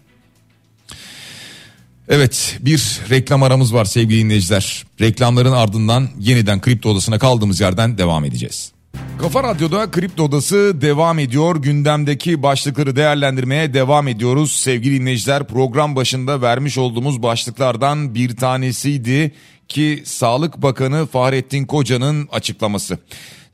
[2.09, 4.85] Evet bir reklam aramız var sevgili dinleyiciler.
[5.01, 8.73] Reklamların ardından yeniden kripto odasına kaldığımız yerden devam edeceğiz.
[9.19, 11.57] Kafa Radyo'da Kripto Odası devam ediyor.
[11.57, 14.53] Gündemdeki başlıkları değerlendirmeye devam ediyoruz.
[14.53, 19.35] Sevgili dinleyiciler program başında vermiş olduğumuz başlıklardan bir tanesiydi
[19.69, 22.99] ki Sağlık Bakanı Fahrettin Koca'nın açıklaması.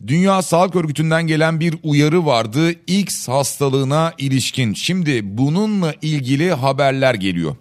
[0.06, 4.74] Dünya Sağlık Örgütü'nden gelen bir uyarı vardı X hastalığına ilişkin.
[4.74, 7.56] Şimdi bununla ilgili haberler geliyor.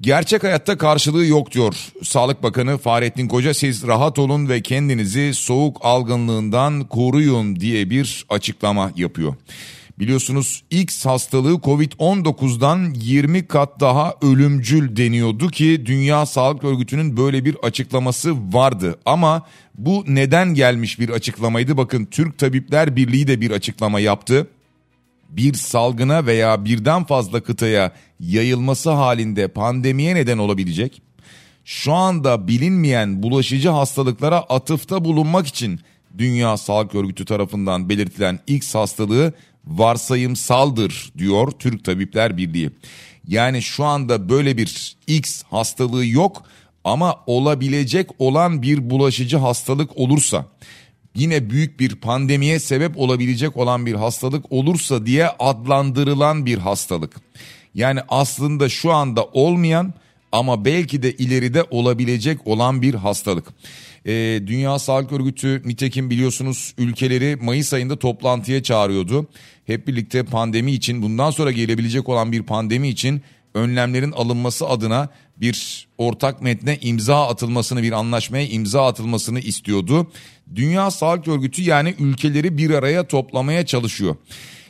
[0.00, 3.54] Gerçek hayatta karşılığı yok diyor Sağlık Bakanı Fahrettin Koca.
[3.54, 9.34] Siz rahat olun ve kendinizi soğuk algınlığından koruyun diye bir açıklama yapıyor.
[9.98, 17.56] Biliyorsunuz X hastalığı Covid-19'dan 20 kat daha ölümcül deniyordu ki Dünya Sağlık Örgütü'nün böyle bir
[17.62, 18.98] açıklaması vardı.
[19.06, 21.76] Ama bu neden gelmiş bir açıklamaydı?
[21.76, 24.46] Bakın Türk Tabipler Birliği de bir açıklama yaptı
[25.28, 31.02] bir salgına veya birden fazla kıtaya yayılması halinde pandemiye neden olabilecek,
[31.64, 35.80] şu anda bilinmeyen bulaşıcı hastalıklara atıfta bulunmak için
[36.18, 39.32] Dünya Sağlık Örgütü tarafından belirtilen X hastalığı
[39.66, 42.70] varsayımsaldır diyor Türk Tabipler Birliği.
[43.26, 46.42] Yani şu anda böyle bir X hastalığı yok
[46.84, 50.46] ama olabilecek olan bir bulaşıcı hastalık olursa
[51.14, 57.16] yine büyük bir pandemiye sebep olabilecek olan bir hastalık olursa diye adlandırılan bir hastalık.
[57.74, 59.94] Yani aslında şu anda olmayan
[60.32, 63.44] ama belki de ileride olabilecek olan bir hastalık.
[64.06, 69.26] Ee, Dünya Sağlık Örgütü nitekim biliyorsunuz ülkeleri Mayıs ayında toplantıya çağırıyordu.
[69.66, 73.22] Hep birlikte pandemi için bundan sonra gelebilecek olan bir pandemi için
[73.54, 75.08] önlemlerin alınması adına
[75.40, 80.10] bir ortak metne imza atılmasını bir anlaşmaya imza atılmasını istiyordu.
[80.54, 84.16] Dünya Sağlık Örgütü yani ülkeleri bir araya toplamaya çalışıyor.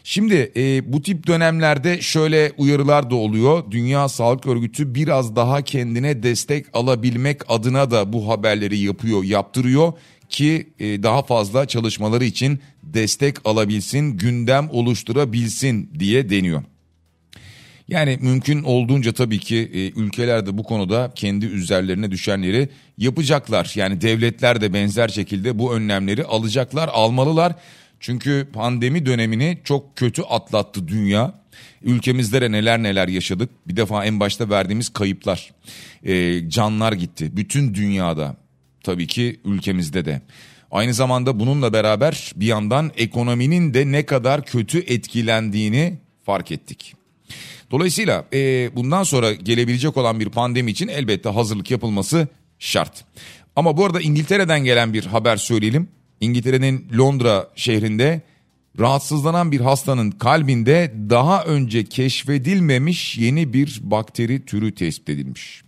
[0.04, 3.70] Şimdi e, bu tip dönemlerde şöyle uyarılar da oluyor.
[3.70, 9.92] Dünya Sağlık Örgütü biraz daha kendine destek alabilmek adına da bu haberleri yapıyor, yaptırıyor
[10.28, 16.62] ki e, daha fazla çalışmaları için destek alabilsin, gündem oluşturabilsin diye deniyor.
[17.88, 23.72] Yani mümkün olduğunca tabii ki e, ülkeler de bu konuda kendi üzerlerine düşenleri yapacaklar.
[23.74, 27.54] Yani devletler de benzer şekilde bu önlemleri alacaklar, almalılar.
[28.00, 31.34] Çünkü pandemi dönemini çok kötü atlattı dünya.
[31.82, 33.50] Ülkemizde de neler neler yaşadık.
[33.66, 35.50] Bir defa en başta verdiğimiz kayıplar.
[36.04, 37.36] Ee, canlar gitti.
[37.36, 38.36] Bütün dünyada.
[38.82, 40.22] Tabii ki ülkemizde de.
[40.70, 46.94] Aynı zamanda bununla beraber bir yandan ekonominin de ne kadar kötü etkilendiğini fark ettik.
[47.70, 52.28] Dolayısıyla e, bundan sonra gelebilecek olan bir pandemi için elbette hazırlık yapılması
[52.58, 53.04] şart.
[53.56, 55.88] Ama bu arada İngiltere'den gelen bir haber söyleyelim.
[56.20, 58.22] İngiltere'nin Londra şehrinde
[58.78, 65.62] rahatsızlanan bir hastanın kalbinde daha önce keşfedilmemiş yeni bir bakteri türü tespit edilmiş.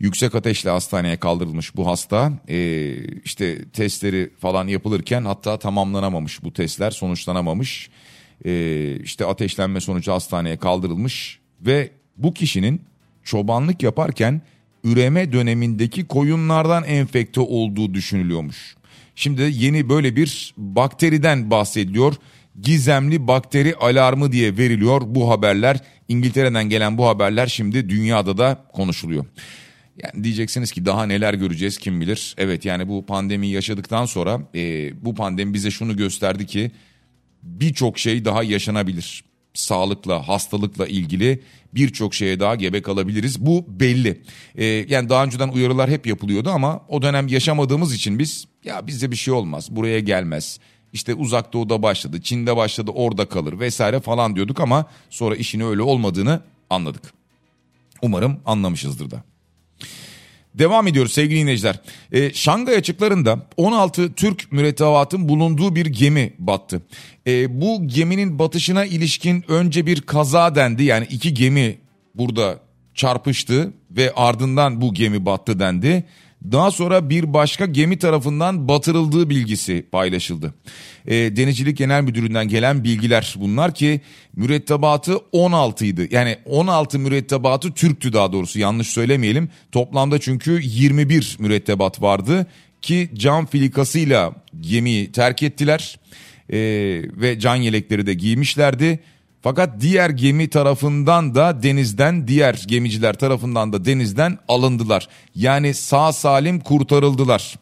[0.00, 2.32] Yüksek ateşle hastaneye kaldırılmış bu hasta.
[2.48, 7.90] Ee, işte testleri falan yapılırken hatta tamamlanamamış bu testler sonuçlanamamış.
[8.44, 12.82] Ee, işte ateşlenme sonucu hastaneye kaldırılmış ve bu kişinin
[13.24, 14.42] çobanlık yaparken
[14.84, 18.76] üreme dönemindeki koyunlardan enfekte olduğu düşünülüyormuş.
[19.14, 22.14] Şimdi yeni böyle bir bakteriden bahsediliyor.
[22.60, 25.80] Gizemli bakteri alarmı diye veriliyor bu haberler.
[26.08, 29.24] İngiltere'den gelen bu haberler şimdi dünyada da konuşuluyor.
[30.02, 32.34] Yani diyeceksiniz ki daha neler göreceğiz kim bilir.
[32.38, 36.70] Evet yani bu pandemiyi yaşadıktan sonra e, bu pandemi bize şunu gösterdi ki
[37.42, 39.24] birçok şey daha yaşanabilir.
[39.54, 41.42] Sağlıkla, hastalıkla ilgili
[41.74, 43.46] birçok şeye daha gebe kalabiliriz.
[43.46, 44.22] Bu belli.
[44.54, 49.10] Ee, yani daha önceden uyarılar hep yapılıyordu ama o dönem yaşamadığımız için biz ya bizde
[49.10, 50.58] bir şey olmaz, buraya gelmez.
[50.92, 55.82] İşte uzak doğuda başladı, Çin'de başladı, orada kalır vesaire falan diyorduk ama sonra işin öyle
[55.82, 57.12] olmadığını anladık.
[58.02, 59.24] Umarım anlamışızdır da.
[60.54, 61.80] Devam ediyoruz sevgili dinleyiciler.
[62.12, 66.82] Ee, Şangay açıklarında 16 Türk mürettebatın bulunduğu bir gemi battı.
[67.26, 70.84] Ee, bu geminin batışına ilişkin önce bir kaza dendi.
[70.84, 71.78] Yani iki gemi
[72.14, 72.60] burada
[72.94, 76.04] çarpıştı ve ardından bu gemi battı dendi.
[76.44, 80.54] Daha sonra bir başka gemi tarafından batırıldığı bilgisi paylaşıldı.
[81.06, 84.00] E, Denizcilik Genel Müdürlüğü'nden gelen bilgiler bunlar ki
[84.36, 86.08] mürettebatı 16 idi.
[86.10, 89.48] Yani 16 mürettebatı Türktü daha doğrusu yanlış söylemeyelim.
[89.72, 92.46] Toplamda çünkü 21 mürettebat vardı
[92.82, 95.98] ki can filikasıyla gemiyi terk ettiler
[96.52, 96.58] e,
[97.16, 99.00] ve can yelekleri de giymişlerdi.
[99.42, 105.08] Fakat diğer gemi tarafından da denizden diğer gemiciler tarafından da denizden alındılar.
[105.34, 107.54] Yani sağ salim kurtarıldılar.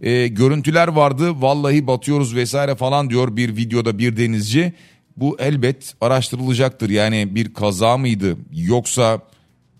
[0.00, 4.72] Ee, görüntüler vardı vallahi batıyoruz vesaire falan diyor bir videoda bir denizci.
[5.16, 9.20] Bu elbet araştırılacaktır yani bir kaza mıydı yoksa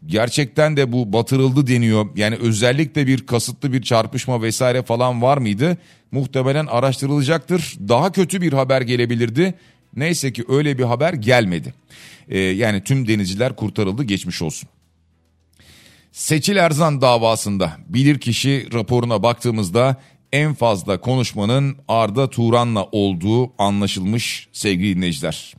[0.07, 2.07] gerçekten de bu batırıldı deniyor.
[2.17, 5.77] Yani özellikle bir kasıtlı bir çarpışma vesaire falan var mıydı?
[6.13, 7.77] Muhtemelen araştırılacaktır.
[7.89, 9.55] Daha kötü bir haber gelebilirdi.
[9.97, 11.75] Neyse ki öyle bir haber gelmedi.
[12.29, 14.69] Ee, yani tüm denizciler kurtarıldı geçmiş olsun.
[16.13, 19.97] Seçil Erzan davasında bilirkişi raporuna baktığımızda
[20.33, 25.55] en fazla konuşmanın Arda Turan'la olduğu anlaşılmış sevgili dinleyiciler.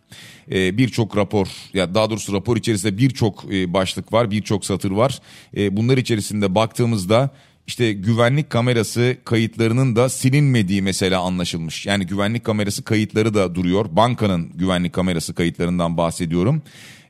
[0.52, 5.20] Ee, birçok rapor ya daha doğrusu rapor içerisinde birçok e, başlık var birçok satır var.
[5.58, 7.30] E, bunlar içerisinde baktığımızda
[7.68, 11.86] işte güvenlik kamerası kayıtlarının da silinmediği mesela anlaşılmış.
[11.86, 13.86] Yani güvenlik kamerası kayıtları da duruyor.
[13.92, 16.62] Bankanın güvenlik kamerası kayıtlarından bahsediyorum.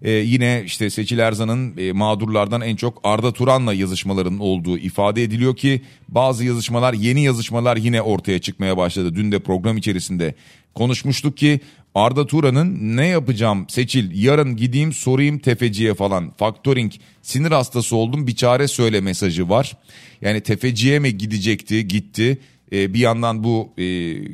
[0.02, 5.56] Ee, yine işte Seçil Erzan'ın e, mağdurlardan en çok Arda Turan'la yazışmaların olduğu ifade ediliyor
[5.56, 9.16] ki bazı yazışmalar yeni yazışmalar yine ortaya çıkmaya başladı.
[9.16, 10.36] Dün de program içerisinde
[10.76, 11.60] konuşmuştuk ki
[11.95, 18.36] Arda Turan'ın ne yapacağım Seçil yarın gideyim sorayım tefeciye falan faktoring sinir hastası oldum bir
[18.36, 19.77] çare söyle mesajı var.
[20.21, 22.39] Yani tefeciye mi gidecekti gitti
[22.71, 23.86] ee, bir yandan bu e,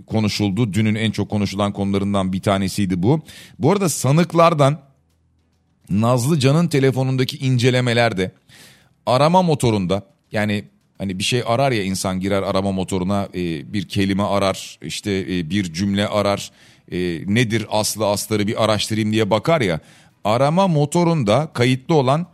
[0.03, 3.21] konuşuldu dünün en çok konuşulan konularından bir tanesiydi bu.
[3.59, 4.79] Bu arada sanıklardan
[5.89, 8.31] Nazlı Can'ın telefonundaki incelemelerde
[9.05, 10.63] arama motorunda yani
[10.97, 15.49] hani bir şey arar ya insan girer arama motoruna e, bir kelime arar işte e,
[15.49, 16.51] bir cümle arar
[16.91, 19.79] e, nedir aslı asları bir araştırayım diye bakar ya
[20.23, 22.27] arama motorunda kayıtlı olan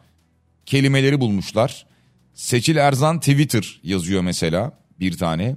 [0.66, 1.86] kelimeleri bulmuşlar.
[2.34, 5.56] Seçil Erzan Twitter yazıyor mesela bir tane.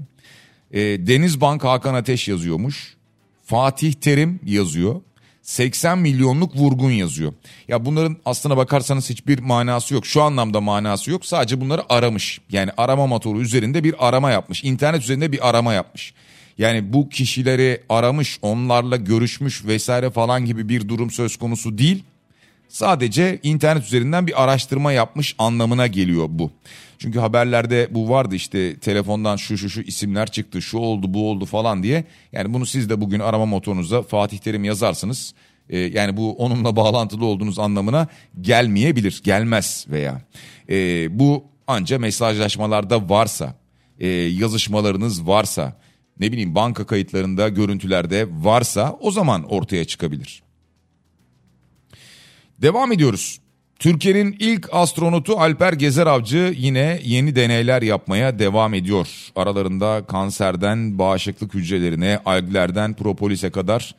[0.73, 2.97] E, Denizbank Hakan Ateş yazıyormuş.
[3.45, 5.01] Fatih Terim yazıyor.
[5.47, 7.33] 80 milyonluk vurgun yazıyor.
[7.69, 10.07] Ya bunların aslına bakarsanız hiçbir manası yok.
[10.07, 11.27] Şu anlamda manası yok.
[11.27, 12.41] Sadece bunları aramış.
[12.51, 14.65] Yani arama motoru üzerinde bir arama yapmış.
[14.65, 16.15] İnternet üzerinde bir arama yapmış.
[16.59, 22.05] Yani bu kişileri aramış, onlarla görüşmüş vesaire falan gibi bir durum söz konusu değil.
[22.69, 26.51] Sadece internet üzerinden bir araştırma yapmış anlamına geliyor bu.
[26.99, 31.45] Çünkü haberlerde bu vardı işte telefondan şu şu şu isimler çıktı, şu oldu, bu oldu
[31.45, 32.05] falan diye.
[32.33, 35.35] Yani bunu siz de bugün arama motorunuza Fatih Terim yazarsınız.
[35.71, 38.07] Ee, yani bu onunla bağlantılı olduğunuz anlamına
[38.41, 40.23] gelmeyebilir, gelmez veya.
[40.71, 43.55] Ee, bu anca mesajlaşmalarda varsa,
[44.01, 45.77] e, yazışmalarınız varsa,
[46.21, 50.46] ne bileyim banka kayıtlarında görüntülerde varsa o zaman ortaya çıkabilir.
[52.63, 53.39] Devam ediyoruz.
[53.79, 59.09] Türkiye'nin ilk astronotu Alper Gezer Avcı yine yeni deneyler yapmaya devam ediyor.
[59.37, 63.95] Aralarında kanserden bağışıklık hücrelerine, alglerden propolise kadar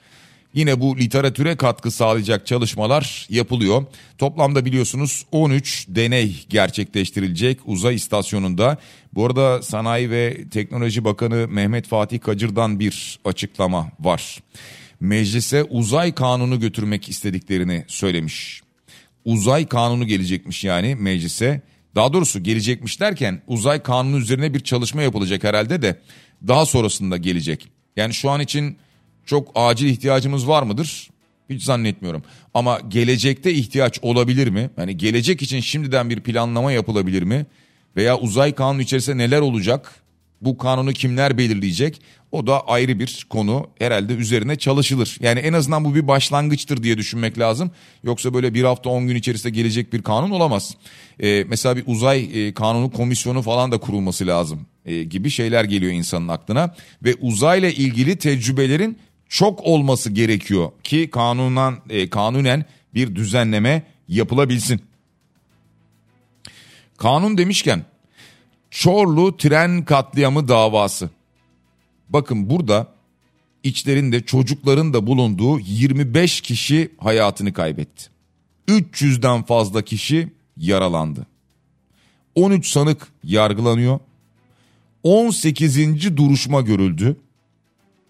[0.53, 3.85] yine bu literatüre katkı sağlayacak çalışmalar yapılıyor.
[4.17, 8.77] Toplamda biliyorsunuz 13 deney gerçekleştirilecek uzay istasyonunda.
[9.13, 14.39] Bu arada Sanayi ve Teknoloji Bakanı Mehmet Fatih Kacır'dan bir açıklama var.
[14.99, 18.61] Meclise uzay kanunu götürmek istediklerini söylemiş
[19.27, 21.61] uzay kanunu gelecekmiş yani meclise.
[21.95, 25.99] Daha doğrusu gelecekmiş derken uzay kanunu üzerine bir çalışma yapılacak herhalde de
[26.47, 27.67] daha sonrasında gelecek.
[27.95, 28.77] Yani şu an için
[29.25, 31.09] çok acil ihtiyacımız var mıdır?
[31.49, 32.23] Hiç zannetmiyorum.
[32.53, 34.69] Ama gelecekte ihtiyaç olabilir mi?
[34.77, 37.45] Yani gelecek için şimdiden bir planlama yapılabilir mi?
[37.95, 39.95] Veya uzay kanunu içerisinde neler olacak?
[40.41, 42.01] Bu kanunu kimler belirleyecek?
[42.31, 45.17] O da ayrı bir konu herhalde üzerine çalışılır.
[45.21, 47.71] Yani en azından bu bir başlangıçtır diye düşünmek lazım.
[48.03, 50.75] Yoksa böyle bir hafta on gün içerisinde gelecek bir kanun olamaz.
[51.23, 55.91] Ee, mesela bir uzay e, kanunu komisyonu falan da kurulması lazım e, gibi şeyler geliyor
[55.91, 56.75] insanın aklına.
[57.03, 58.97] Ve uzayla ilgili tecrübelerin
[59.29, 64.81] çok olması gerekiyor ki kanunan, e, kanunen bir düzenleme yapılabilsin.
[66.97, 67.85] Kanun demişken
[68.71, 71.09] Çorlu tren katliamı davası.
[72.09, 72.87] Bakın burada
[73.63, 78.09] içlerinde çocukların da bulunduğu 25 kişi hayatını kaybetti.
[78.67, 81.27] 300'den fazla kişi yaralandı.
[82.35, 83.99] 13 sanık yargılanıyor.
[85.03, 86.17] 18.
[86.17, 87.17] duruşma görüldü.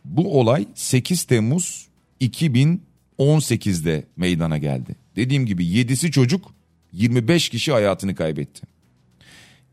[0.05, 1.87] Bu olay 8 Temmuz
[2.21, 4.95] 2018'de meydana geldi.
[5.15, 6.53] Dediğim gibi 7'si çocuk
[6.93, 8.61] 25 kişi hayatını kaybetti.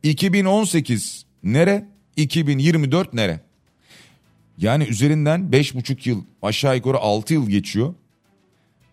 [0.02, 1.88] 2018 nere?
[2.16, 3.40] 2024 nere?
[4.58, 7.94] Yani üzerinden 5,5 yıl aşağı yukarı 6 yıl geçiyor.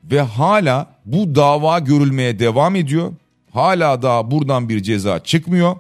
[0.04, 3.14] Ve hala bu dava görülmeye devam ediyor.
[3.52, 5.76] Hala daha buradan bir ceza çıkmıyor.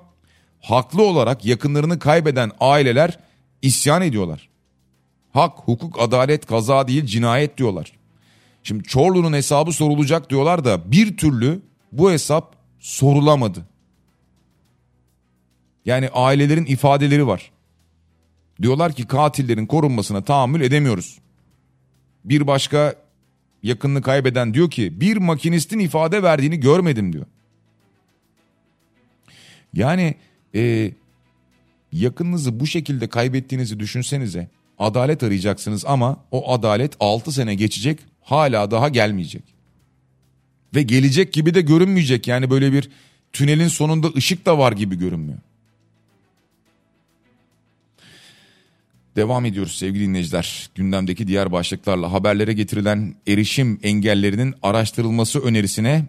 [0.62, 3.20] Haklı olarak yakınlarını kaybeden aileler
[3.62, 4.50] isyan ediyorlar.
[5.34, 7.92] Hak, hukuk, adalet, kaza değil cinayet diyorlar.
[8.64, 11.62] Şimdi Çorlu'nun hesabı sorulacak diyorlar da bir türlü
[11.92, 13.66] bu hesap sorulamadı.
[15.86, 17.52] Yani ailelerin ifadeleri var.
[18.62, 21.20] Diyorlar ki katillerin korunmasına tahammül edemiyoruz.
[22.26, 22.95] Bir başka
[23.64, 27.26] yakınını kaybeden diyor ki bir makinistin ifade verdiğini görmedim diyor.
[29.74, 30.16] Yani
[30.55, 30.91] e,
[31.91, 34.47] yakınınızı bu şekilde kaybettiğinizi düşünsenize.
[34.80, 39.43] Adalet arayacaksınız ama o adalet 6 sene geçecek hala daha gelmeyecek.
[40.76, 42.89] Ve gelecek gibi de görünmeyecek yani böyle bir
[43.34, 45.39] tünelin sonunda ışık da var gibi görünmüyor.
[49.16, 50.70] Devam ediyoruz sevgili dinleyiciler.
[50.76, 56.05] Gündemdeki diğer başlıklarla haberlere getirilen erişim engellerinin araştırılması önerisine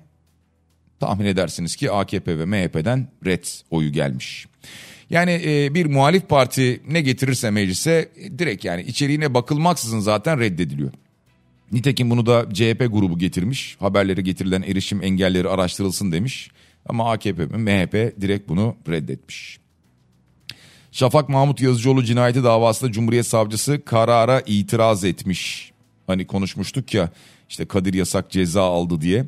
[1.01, 4.47] tahmin edersiniz ki AKP ve MHP'den red oyu gelmiş.
[5.11, 10.93] Yani e, bir muhalif parti ne getirirse meclise direkt yani içeriğine bakılmaksızın zaten reddediliyor.
[11.73, 13.77] Nitekim bunu da CHP grubu getirmiş.
[13.81, 16.51] Haberlere getirilen erişim engelleri araştırılsın demiş.
[16.87, 19.62] Ama AKP ve MHP direkt bunu reddetmiş.
[20.93, 25.73] Şafak Mahmut Yazıcıoğlu cinayeti davasında Cumhuriyet Savcısı karara itiraz etmiş.
[26.07, 27.11] Hani konuşmuştuk ya
[27.49, 29.27] işte Kadir Yasak ceza aldı diye.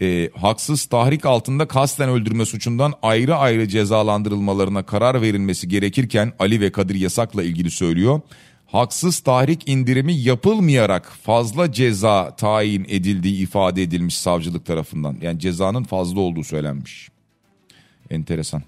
[0.00, 6.72] E, haksız tahrik altında kasten öldürme suçundan ayrı ayrı cezalandırılmalarına karar verilmesi gerekirken Ali ve
[6.72, 8.20] Kadir Yasak'la ilgili söylüyor.
[8.66, 15.16] Haksız tahrik indirimi yapılmayarak fazla ceza tayin edildiği ifade edilmiş savcılık tarafından.
[15.22, 17.08] Yani cezanın fazla olduğu söylenmiş.
[18.10, 18.62] Enteresan.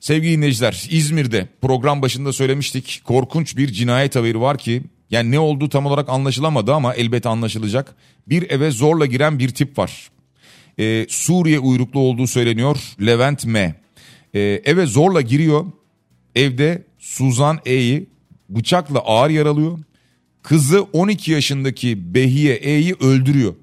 [0.00, 5.68] Sevgili dinleyiciler İzmir'de program başında söylemiştik korkunç bir cinayet haberi var ki yani ne olduğu
[5.68, 7.94] tam olarak anlaşılamadı ama elbette anlaşılacak.
[8.26, 10.10] Bir eve zorla giren bir tip var.
[10.78, 13.74] Ee, Suriye uyruklu olduğu söyleniyor Levent M.
[14.34, 15.66] Ee, eve zorla giriyor
[16.36, 18.06] evde Suzan E'yi
[18.48, 19.78] bıçakla ağır yaralıyor.
[20.42, 23.54] Kızı 12 yaşındaki Behiye E'yi öldürüyor.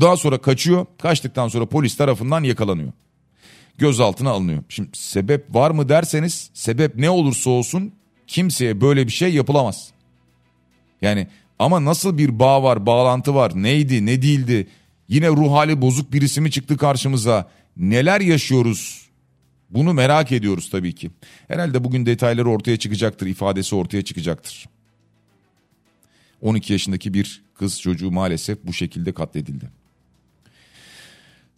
[0.00, 0.86] Daha sonra kaçıyor.
[0.98, 2.92] Kaçtıktan sonra polis tarafından yakalanıyor
[3.78, 4.62] gözaltına alınıyor.
[4.68, 7.92] Şimdi sebep var mı derseniz sebep ne olursa olsun
[8.26, 9.90] kimseye böyle bir şey yapılamaz.
[11.02, 11.26] Yani
[11.58, 14.68] ama nasıl bir bağ var, bağlantı var, neydi, ne değildi?
[15.08, 17.50] Yine ruh hali bozuk birisi mi çıktı karşımıza?
[17.76, 19.06] Neler yaşıyoruz?
[19.70, 21.10] Bunu merak ediyoruz tabii ki.
[21.48, 24.68] Herhalde bugün detayları ortaya çıkacaktır, ifadesi ortaya çıkacaktır.
[26.42, 29.70] 12 yaşındaki bir kız çocuğu maalesef bu şekilde katledildi.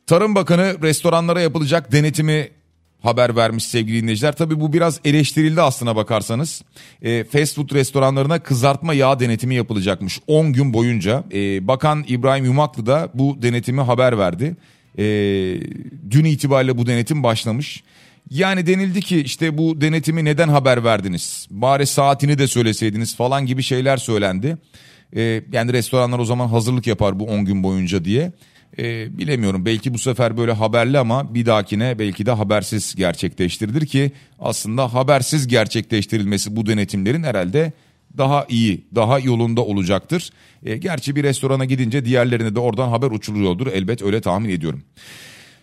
[0.08, 2.48] Tarım Bakanı restoranlara yapılacak denetimi
[3.00, 4.36] haber vermiş sevgili dinleyiciler.
[4.36, 6.62] Tabi bu biraz eleştirildi aslına bakarsanız.
[7.02, 11.24] E, fast food restoranlarına kızartma yağ denetimi yapılacakmış 10 gün boyunca.
[11.32, 14.56] E, Bakan İbrahim Yumaklı da bu denetimi haber verdi.
[14.98, 15.04] E,
[16.10, 17.82] dün itibariyle bu denetim başlamış.
[18.30, 21.46] Yani denildi ki işte bu denetimi neden haber verdiniz?
[21.50, 24.56] Bari saatini de söyleseydiniz falan gibi şeyler söylendi.
[25.16, 28.32] E, yani restoranlar o zaman hazırlık yapar bu 10 gün boyunca diye.
[28.78, 34.12] E, bilemiyorum belki bu sefer böyle haberli ama bir dahakine belki de habersiz gerçekleştirilir ki
[34.38, 37.72] aslında habersiz gerçekleştirilmesi bu denetimlerin herhalde
[38.18, 40.30] daha iyi, daha yolunda olacaktır.
[40.64, 44.82] E, gerçi bir restorana gidince diğerlerine de oradan haber uçuluyordur elbet öyle tahmin ediyorum.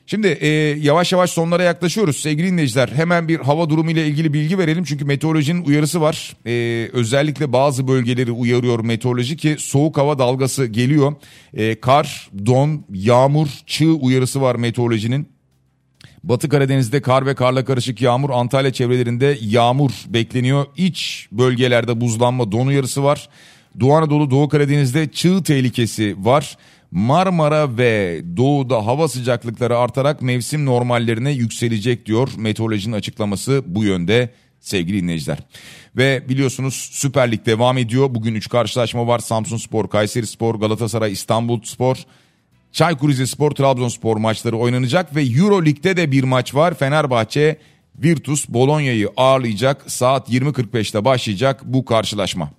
[0.07, 0.47] Şimdi e,
[0.81, 2.87] yavaş yavaş sonlara yaklaşıyoruz sevgili dinleyiciler.
[2.87, 6.35] Hemen bir hava durumu ile ilgili bilgi verelim çünkü meteorolojinin uyarısı var.
[6.45, 11.13] E, özellikle bazı bölgeleri uyarıyor meteoroloji ki soğuk hava dalgası geliyor.
[11.53, 15.27] E, kar, don, yağmur, çığ uyarısı var meteorolojinin.
[16.23, 20.65] Batı Karadeniz'de kar ve karla karışık yağmur, Antalya çevrelerinde yağmur bekleniyor.
[20.77, 23.29] İç bölgelerde buzlanma, don uyarısı var.
[23.79, 26.57] Doğu Anadolu, Doğu Karadeniz'de çığ tehlikesi var.
[26.95, 32.29] Marmara ve doğuda hava sıcaklıkları artarak mevsim normallerine yükselecek diyor.
[32.37, 34.29] Meteorolojinin açıklaması bu yönde
[34.59, 35.37] sevgili dinleyiciler.
[35.97, 38.15] Ve biliyorsunuz Süper Lig devam ediyor.
[38.15, 39.19] Bugün 3 karşılaşma var.
[39.19, 41.97] Samsun Spor, Kayseri Spor, Galatasaray, İstanbul Spor,
[42.71, 46.73] Çaykur Rizespor, Trabzonspor maçları oynanacak ve Euro Lig'de de bir maç var.
[46.73, 47.59] Fenerbahçe
[47.95, 49.91] Virtus Bolonya'yı ağırlayacak.
[49.91, 52.51] Saat 20.45'te başlayacak bu karşılaşma.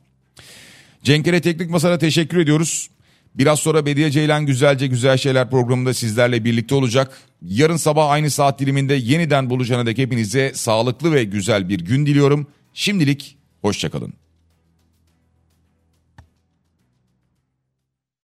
[1.03, 2.91] Cenkere Teknik Masa'na teşekkür ediyoruz.
[3.39, 7.19] Biraz sonra Bediye Ceylan Güzelce Güzel Şeyler programında sizlerle birlikte olacak.
[7.43, 12.47] Yarın sabah aynı saat diliminde yeniden buluşana dek hepinize sağlıklı ve güzel bir gün diliyorum.
[12.73, 14.26] Şimdilik hoşçakalın.